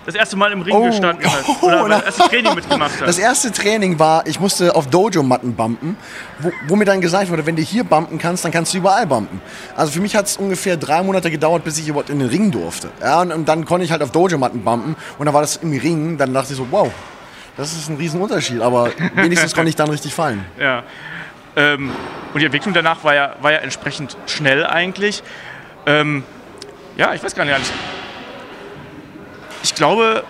das 0.05 0.15
erste 0.15 0.37
Mal 0.37 0.53
im 0.53 0.61
Ring 0.61 0.73
oh, 0.73 0.85
gestanden 0.85 1.25
hast? 1.29 1.61
Oder 1.61 1.83
oh, 1.83 1.87
das 1.89 2.03
erste 2.03 2.23
Training 2.29 2.55
mitgemacht 2.55 2.91
hast? 2.91 3.07
Das 3.07 3.17
erste 3.17 3.51
Training 3.51 3.99
war, 3.99 4.25
ich 4.25 4.39
musste 4.39 4.73
auf 4.73 4.87
Dojo-Matten 4.87 5.53
bumpen, 5.53 5.97
wo, 6.39 6.51
wo, 6.69 6.75
mir 6.77 6.85
dann 6.85 7.01
gesagt 7.01 7.29
wurde, 7.29 7.45
wenn 7.45 7.57
du 7.57 7.61
hier 7.61 7.83
bumpen 7.83 8.17
kannst, 8.17 8.45
dann 8.45 8.53
kannst 8.53 8.73
du 8.73 8.77
überall 8.77 9.05
bumpen. 9.05 9.41
Also 9.75 9.91
für 9.91 9.99
mich 9.99 10.15
hat 10.15 10.27
es 10.27 10.37
ungefähr 10.37 10.77
drei 10.77 11.03
Monate 11.03 11.29
gedauert, 11.29 11.65
bis 11.65 11.77
ich 11.77 11.89
überhaupt 11.89 12.09
in 12.09 12.19
den 12.19 12.29
Ring 12.29 12.51
durfte. 12.51 12.89
Ja, 13.01 13.19
und, 13.19 13.33
und 13.33 13.49
dann 13.49 13.65
konnte 13.65 13.83
ich 13.83 13.91
halt 13.91 14.01
auf 14.01 14.11
Dojo-Matten 14.11 14.63
bumpen 14.63 14.95
und 15.17 15.25
dann 15.25 15.33
war 15.33 15.41
das 15.41 15.57
im 15.57 15.77
Ring, 15.77 16.17
dann 16.17 16.33
dachte 16.33 16.53
ich 16.53 16.57
so, 16.57 16.67
wow, 16.71 16.89
das 17.57 17.73
ist 17.73 17.89
ein 17.89 17.97
Riesenunterschied, 17.97 18.61
aber 18.61 18.91
wenigstens 19.15 19.53
konnte 19.53 19.69
ich 19.69 19.75
dann 19.75 19.89
richtig 19.89 20.13
fallen. 20.13 20.45
Ja. 20.59 20.83
Ähm, 21.55 21.91
und 22.33 22.39
die 22.39 22.45
Entwicklung 22.45 22.73
danach 22.75 23.03
war 23.03 23.15
ja, 23.15 23.35
war 23.41 23.51
ja 23.51 23.57
entsprechend 23.57 24.15
schnell 24.27 24.63
eigentlich. 24.63 25.23
Ähm, 25.87 26.23
ja, 26.97 27.15
ich 27.15 27.23
weiß 27.23 27.33
gar 27.33 27.45
nicht. 27.45 27.55
ich 29.63 29.73
glaube, 29.73 30.23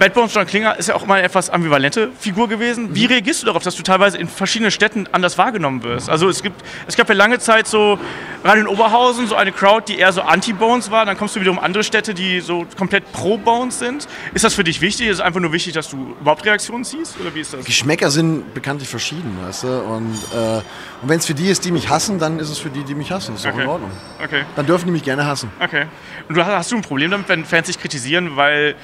Bad 0.00 0.14
Bones 0.14 0.32
John 0.32 0.46
Klinger 0.46 0.78
ist 0.78 0.88
ja 0.88 0.94
auch 0.94 1.04
mal 1.04 1.16
eine 1.16 1.24
etwas 1.24 1.50
ambivalente 1.50 2.08
Figur 2.18 2.48
gewesen. 2.48 2.94
Wie 2.94 3.04
reagierst 3.04 3.42
du 3.42 3.46
darauf, 3.46 3.62
dass 3.62 3.76
du 3.76 3.82
teilweise 3.82 4.16
in 4.16 4.28
verschiedenen 4.28 4.70
Städten 4.70 5.06
anders 5.12 5.36
wahrgenommen 5.36 5.82
wirst? 5.82 6.08
Also 6.08 6.30
es 6.30 6.42
gibt, 6.42 6.64
es 6.86 6.96
gab 6.96 7.10
ja 7.10 7.14
lange 7.14 7.38
Zeit 7.38 7.66
so, 7.66 7.98
gerade 8.42 8.60
in 8.60 8.66
Oberhausen, 8.66 9.26
so 9.26 9.34
eine 9.36 9.52
Crowd, 9.52 9.92
die 9.92 9.98
eher 9.98 10.10
so 10.12 10.22
anti-Bones 10.22 10.90
war. 10.90 11.04
Dann 11.04 11.18
kommst 11.18 11.36
du 11.36 11.40
wiederum 11.42 11.58
andere 11.58 11.84
Städte, 11.84 12.14
die 12.14 12.40
so 12.40 12.66
komplett 12.78 13.12
pro 13.12 13.36
Bones 13.36 13.78
sind. 13.78 14.08
Ist 14.32 14.42
das 14.42 14.54
für 14.54 14.64
dich 14.64 14.80
wichtig? 14.80 15.08
Ist 15.08 15.16
es 15.16 15.20
einfach 15.20 15.40
nur 15.40 15.52
wichtig, 15.52 15.74
dass 15.74 15.90
du 15.90 16.16
überhaupt 16.18 16.46
Reaktionen 16.46 16.86
ziehst? 16.86 17.20
Oder 17.20 17.34
wie 17.34 17.40
ist 17.40 17.52
das? 17.52 17.66
Geschmäcker 17.66 18.10
sind 18.10 18.54
bekanntlich 18.54 18.88
verschieden, 18.88 19.36
weißt 19.44 19.64
du? 19.64 19.80
Und, 19.82 20.14
äh, 20.32 20.62
und 21.02 21.10
wenn 21.10 21.18
es 21.18 21.26
für 21.26 21.34
die 21.34 21.48
ist, 21.48 21.62
die 21.66 21.72
mich 21.72 21.90
hassen, 21.90 22.18
dann 22.18 22.38
ist 22.38 22.48
es 22.48 22.58
für 22.58 22.70
die, 22.70 22.84
die 22.84 22.94
mich 22.94 23.12
hassen. 23.12 23.34
Das 23.34 23.44
ist 23.44 23.46
okay. 23.46 23.58
auch 23.58 23.62
in 23.64 23.68
Ordnung. 23.68 23.90
Okay. 24.24 24.44
Dann 24.56 24.64
dürfen 24.64 24.86
die 24.86 24.92
mich 24.92 25.04
gerne 25.04 25.26
hassen. 25.26 25.50
Okay. 25.60 25.84
Und 26.26 26.36
du 26.36 26.42
hast, 26.42 26.50
hast 26.50 26.72
du 26.72 26.76
ein 26.76 26.82
Problem 26.82 27.10
damit, 27.10 27.28
wenn 27.28 27.44
Fans 27.44 27.66
dich 27.66 27.78
kritisieren, 27.78 28.36
weil 28.36 28.76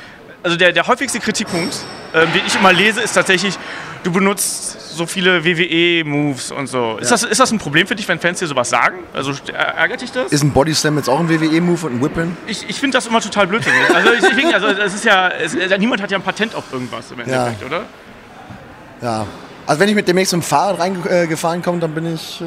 also 0.42 0.56
der, 0.56 0.72
der 0.72 0.86
häufigste 0.86 1.20
Kritikpunkt, 1.20 1.76
ähm, 2.14 2.32
den 2.32 2.42
ich 2.46 2.54
immer 2.56 2.72
lese, 2.72 3.00
ist 3.00 3.12
tatsächlich, 3.12 3.58
du 4.02 4.12
benutzt 4.12 4.96
so 4.96 5.06
viele 5.06 5.44
WWE-Moves 5.44 6.52
und 6.52 6.68
so. 6.68 6.94
Ja. 6.94 6.98
Ist, 6.98 7.10
das, 7.10 7.22
ist 7.24 7.40
das 7.40 7.50
ein 7.52 7.58
Problem 7.58 7.86
für 7.86 7.94
dich, 7.94 8.08
wenn 8.08 8.18
Fans 8.18 8.38
dir 8.38 8.46
sowas 8.46 8.70
sagen? 8.70 8.98
Also 9.12 9.32
ärgert 9.52 10.00
dich 10.00 10.12
das? 10.12 10.32
Ist 10.32 10.42
ein 10.42 10.52
Bodyslam 10.52 10.96
jetzt 10.96 11.08
auch 11.08 11.20
ein 11.20 11.28
WWE-Move 11.28 11.86
und 11.86 11.96
ein 11.96 12.02
Whip-In? 12.02 12.36
Ich, 12.46 12.68
ich 12.68 12.80
finde 12.80 12.96
das 12.96 13.06
immer 13.06 13.20
total 13.20 13.46
blödsinnig. 13.46 13.80
also, 13.94 14.12
ich, 14.12 14.38
ich, 14.38 14.54
also 14.54 14.68
es 14.68 14.94
ist 14.94 15.04
ja, 15.04 15.28
es, 15.28 15.54
niemand 15.78 16.00
hat 16.02 16.10
ja 16.10 16.18
ein 16.18 16.22
Patent 16.22 16.54
auf 16.54 16.64
irgendwas 16.72 17.10
im 17.10 17.20
Endeffekt, 17.20 17.60
ja. 17.60 17.66
oder? 17.66 17.82
Ja. 19.02 19.26
Also 19.66 19.80
wenn 19.80 19.88
ich 19.88 19.94
mit 19.94 20.06
demnächst 20.06 20.32
im 20.32 20.42
Fahrrad 20.42 20.78
reingefahren 20.78 21.60
komme, 21.60 21.80
dann 21.80 21.92
bin 21.92 22.14
ich 22.14 22.40
äh, 22.40 22.44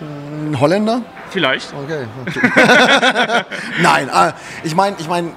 ein 0.00 0.58
Holländer. 0.58 1.02
Vielleicht. 1.30 1.72
Okay. 1.72 2.06
Nein, 3.80 4.08
äh, 4.08 4.32
ich 4.64 4.74
meine, 4.74 4.96
ich 4.98 5.08
meine, 5.08 5.32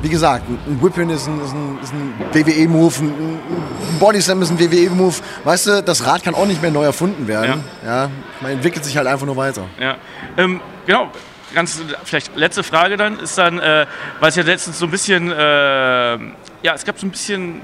wie 0.00 0.08
gesagt, 0.08 0.44
ein 0.48 0.82
Whippin 0.82 1.10
ist 1.10 1.26
ein, 1.26 1.40
ein, 1.40 1.78
ein 1.82 2.14
WWE-Move, 2.32 2.94
ein, 3.00 3.08
ein 3.08 3.98
Bodyslam 3.98 4.42
ist 4.42 4.50
ein 4.50 4.58
WWE-Move. 4.58 5.14
Weißt 5.44 5.66
du, 5.66 5.82
das 5.82 6.06
Rad 6.06 6.22
kann 6.22 6.34
auch 6.34 6.46
nicht 6.46 6.62
mehr 6.62 6.70
neu 6.70 6.84
erfunden 6.84 7.26
werden. 7.26 7.64
Ja. 7.84 8.04
ja 8.04 8.10
man 8.40 8.52
entwickelt 8.52 8.84
sich 8.84 8.96
halt 8.96 9.06
einfach 9.06 9.26
nur 9.26 9.36
weiter. 9.36 9.66
Ja, 9.80 9.96
ähm, 10.36 10.60
genau. 10.86 11.10
Ganz 11.54 11.80
vielleicht 12.04 12.36
letzte 12.36 12.62
Frage 12.62 12.98
dann 12.98 13.18
ist 13.20 13.38
dann, 13.38 13.58
äh, 13.58 13.86
weil 14.20 14.28
es 14.28 14.36
ja 14.36 14.42
letztens 14.42 14.78
so 14.78 14.84
ein 14.84 14.90
bisschen, 14.90 15.32
äh, 15.32 15.36
ja, 15.36 16.74
es 16.74 16.84
gab 16.84 16.98
so 16.98 17.06
ein 17.06 17.10
bisschen 17.10 17.62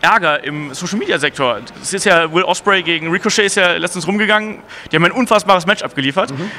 Ärger 0.00 0.42
im 0.42 0.74
Social 0.74 0.98
Media 0.98 1.18
Sektor. 1.18 1.60
Es 1.80 1.92
ist 1.92 2.04
ja 2.04 2.32
Will 2.32 2.42
Osprey 2.42 2.82
gegen 2.82 3.10
Ricochet 3.10 3.46
ist 3.46 3.56
ja 3.56 3.72
letztens 3.74 4.06
rumgegangen. 4.06 4.58
Die 4.90 4.96
haben 4.96 5.04
ein 5.04 5.12
unfassbares 5.12 5.66
Match 5.66 5.82
abgeliefert. 5.82 6.30
Mhm. 6.30 6.50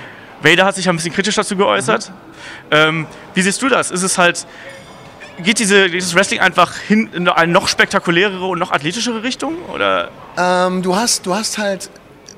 Vader 0.44 0.66
hat 0.66 0.76
sich 0.76 0.88
ein 0.90 0.96
bisschen 0.96 1.14
kritisch 1.14 1.36
dazu 1.36 1.56
geäußert. 1.56 2.10
Mhm. 2.10 2.16
Ähm, 2.72 3.08
wie 3.34 3.42
siehst 3.42 3.62
du 3.62 3.70
das? 3.70 3.92
Ist 3.92 4.04
es 4.04 4.18
halt, 4.18 4.46
geht 5.44 5.60
diese, 5.60 5.90
dieses 5.90 6.16
Wrestling 6.16 6.40
einfach 6.40 6.78
hin 6.78 7.10
in 7.14 7.28
eine 7.28 7.52
noch 7.52 7.68
spektakulärere 7.68 8.46
und 8.46 8.60
noch 8.60 8.72
athletischere 8.72 9.24
Richtung? 9.24 9.56
Oder? 9.74 10.10
Ähm, 10.38 10.82
du, 10.82 10.96
hast, 10.96 11.26
du 11.26 11.36
hast 11.36 11.58
halt 11.58 11.90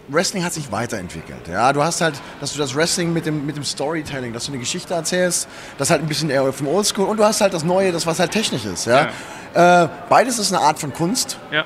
Wrestling 0.09 0.43
hat 0.43 0.53
sich 0.53 0.71
weiterentwickelt. 0.71 1.47
Ja, 1.47 1.71
du 1.71 1.81
hast 1.81 2.01
halt, 2.01 2.15
dass 2.41 2.51
du 2.51 2.59
das 2.59 2.75
Wrestling 2.75 3.13
mit 3.13 3.25
dem, 3.25 3.45
mit 3.45 3.55
dem 3.55 3.63
Storytelling, 3.63 4.33
dass 4.33 4.45
du 4.45 4.51
eine 4.51 4.59
Geschichte 4.59 4.93
erzählst, 4.93 5.47
das 5.77 5.89
halt 5.89 6.01
ein 6.01 6.07
bisschen 6.07 6.29
eher 6.29 6.51
vom 6.51 6.67
Oldschool 6.67 7.07
und 7.07 7.17
du 7.17 7.23
hast 7.23 7.39
halt 7.39 7.53
das 7.53 7.63
Neue, 7.63 7.91
das 7.91 8.05
was 8.05 8.19
halt 8.19 8.31
technisch 8.31 8.65
ist. 8.65 8.85
Ja? 8.85 9.09
ja. 9.55 9.83
Äh, 9.83 9.89
beides 10.09 10.39
ist 10.39 10.53
eine 10.53 10.61
Art 10.61 10.79
von 10.79 10.93
Kunst. 10.93 11.37
Ja. 11.51 11.65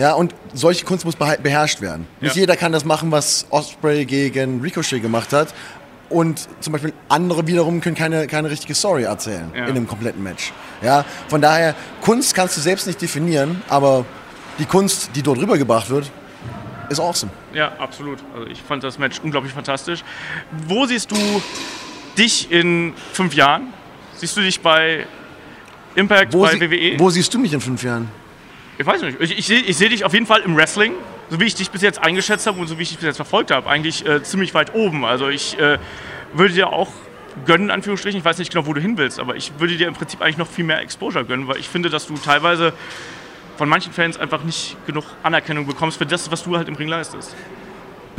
Ja, 0.00 0.14
und 0.14 0.34
solche 0.54 0.86
Kunst 0.86 1.04
muss 1.04 1.14
beherrscht 1.14 1.82
werden. 1.82 2.06
Nicht 2.22 2.34
ja. 2.34 2.40
jeder 2.40 2.56
kann 2.56 2.72
das 2.72 2.86
machen, 2.86 3.12
was 3.12 3.46
Osprey 3.50 4.06
gegen 4.06 4.62
Ricochet 4.62 5.02
gemacht 5.02 5.34
hat. 5.34 5.52
Und 6.08 6.48
zum 6.60 6.72
Beispiel 6.72 6.94
andere 7.10 7.46
wiederum 7.46 7.82
können 7.82 7.96
keine, 7.96 8.26
keine 8.26 8.48
richtige 8.48 8.74
Story 8.74 9.02
erzählen 9.02 9.50
ja. 9.54 9.66
in 9.66 9.76
einem 9.76 9.86
kompletten 9.86 10.22
Match. 10.22 10.54
Ja, 10.80 11.04
von 11.28 11.42
daher, 11.42 11.74
Kunst 12.00 12.34
kannst 12.34 12.56
du 12.56 12.62
selbst 12.62 12.86
nicht 12.86 13.02
definieren, 13.02 13.62
aber 13.68 14.06
die 14.58 14.64
Kunst, 14.64 15.10
die 15.14 15.22
dort 15.22 15.38
rübergebracht 15.38 15.90
wird, 15.90 16.10
ist 16.88 16.98
awesome. 16.98 17.30
Ja, 17.52 17.72
absolut. 17.76 18.20
Also 18.34 18.46
ich 18.46 18.62
fand 18.62 18.82
das 18.82 18.98
Match 18.98 19.20
unglaublich 19.22 19.52
fantastisch. 19.52 20.02
Wo 20.66 20.86
siehst 20.86 21.10
du 21.10 21.16
dich 22.16 22.50
in 22.50 22.94
fünf 23.12 23.34
Jahren? 23.34 23.74
Siehst 24.16 24.34
du 24.34 24.40
dich 24.40 24.62
bei 24.62 25.06
Impact, 25.94 26.32
wo 26.32 26.40
bei 26.40 26.52
sie, 26.52 26.60
WWE? 26.62 26.98
Wo 26.98 27.10
siehst 27.10 27.34
du 27.34 27.38
mich 27.38 27.52
in 27.52 27.60
fünf 27.60 27.82
Jahren? 27.82 28.08
Ich 28.80 28.86
weiß 28.86 29.02
nicht. 29.02 29.20
Ich, 29.20 29.38
ich 29.38 29.46
sehe 29.46 29.60
ich 29.60 29.76
seh 29.76 29.90
dich 29.90 30.06
auf 30.06 30.14
jeden 30.14 30.24
Fall 30.24 30.40
im 30.40 30.56
Wrestling, 30.56 30.94
so 31.28 31.38
wie 31.38 31.44
ich 31.44 31.54
dich 31.54 31.70
bis 31.70 31.82
jetzt 31.82 32.02
eingeschätzt 32.02 32.46
habe 32.46 32.58
und 32.58 32.66
so 32.66 32.78
wie 32.78 32.82
ich 32.82 32.88
dich 32.88 32.96
bis 32.96 33.04
jetzt 33.04 33.16
verfolgt 33.16 33.50
habe, 33.50 33.68
eigentlich 33.68 34.06
äh, 34.06 34.22
ziemlich 34.22 34.54
weit 34.54 34.74
oben. 34.74 35.04
Also 35.04 35.28
ich 35.28 35.58
äh, 35.58 35.76
würde 36.32 36.54
dir 36.54 36.72
auch 36.72 36.88
gönnen, 37.44 37.66
in 37.66 37.72
Anführungsstrichen. 37.72 38.20
Ich 38.20 38.24
weiß 38.24 38.38
nicht 38.38 38.50
genau, 38.50 38.64
wo 38.64 38.72
du 38.72 38.80
hin 38.80 38.96
willst, 38.96 39.20
aber 39.20 39.36
ich 39.36 39.52
würde 39.58 39.76
dir 39.76 39.86
im 39.86 39.92
Prinzip 39.92 40.22
eigentlich 40.22 40.38
noch 40.38 40.48
viel 40.48 40.64
mehr 40.64 40.80
Exposure 40.80 41.26
gönnen, 41.26 41.46
weil 41.46 41.58
ich 41.58 41.68
finde, 41.68 41.90
dass 41.90 42.06
du 42.06 42.14
teilweise 42.14 42.72
von 43.58 43.68
manchen 43.68 43.92
Fans 43.92 44.16
einfach 44.16 44.44
nicht 44.44 44.78
genug 44.86 45.04
Anerkennung 45.22 45.66
bekommst 45.66 45.98
für 45.98 46.06
das, 46.06 46.30
was 46.30 46.42
du 46.44 46.56
halt 46.56 46.66
im 46.66 46.74
Ring 46.74 46.88
leistest. 46.88 47.36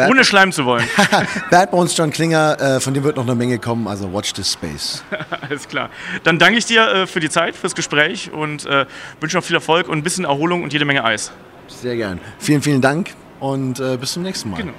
Ohne 0.10 0.24
schleimen 0.24 0.52
zu 0.52 0.66
wollen. 0.66 0.84
Bad 1.50 1.72
Bones 1.72 1.96
John 1.96 2.12
Klinger, 2.12 2.60
äh, 2.60 2.80
von 2.80 2.94
dem 2.94 3.04
wird 3.04 3.18
noch 3.18 3.24
eine 3.24 3.36
Menge 3.36 3.60
kommen, 3.60 3.88
also 3.88 4.12
watch 4.12 4.34
this 4.34 4.54
space. 4.54 5.04
Alles 5.50 5.68
klar. 5.68 5.90
Dann 6.24 6.40
danke 6.40 6.58
ich 6.58 6.66
dir 6.66 6.88
äh, 6.88 7.08
für 7.08 7.20
die 7.20 7.30
Zeit, 7.30 7.56
fürs 7.56 7.76
Gespräch 7.76 8.32
und 8.32 8.66
äh, 8.66 8.86
wünsche 9.20 9.38
noch 9.38 9.44
viel 9.44 9.56
Erfolg 9.56 9.88
und 9.88 9.98
ein 9.98 10.04
bisschen 10.04 10.26
Erholung 10.26 10.64
und 10.64 10.74
jede 10.74 10.86
Menge 10.86 11.04
Eis. 11.04 11.32
Sehr 11.68 11.96
gern. 11.96 12.20
Vielen, 12.40 12.62
vielen 12.62 12.82
Dank 12.82 13.12
und 13.40 13.82
bis 14.00 14.14
zum 14.14 14.24
nächsten 14.24 14.50
Mal. 14.52 14.58
Genau. 14.58 14.74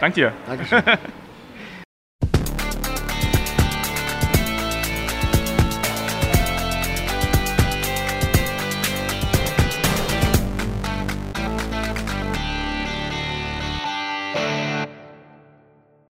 Danke 0.00 0.14
dir. 0.14 0.32
Dankeschön. 0.46 0.82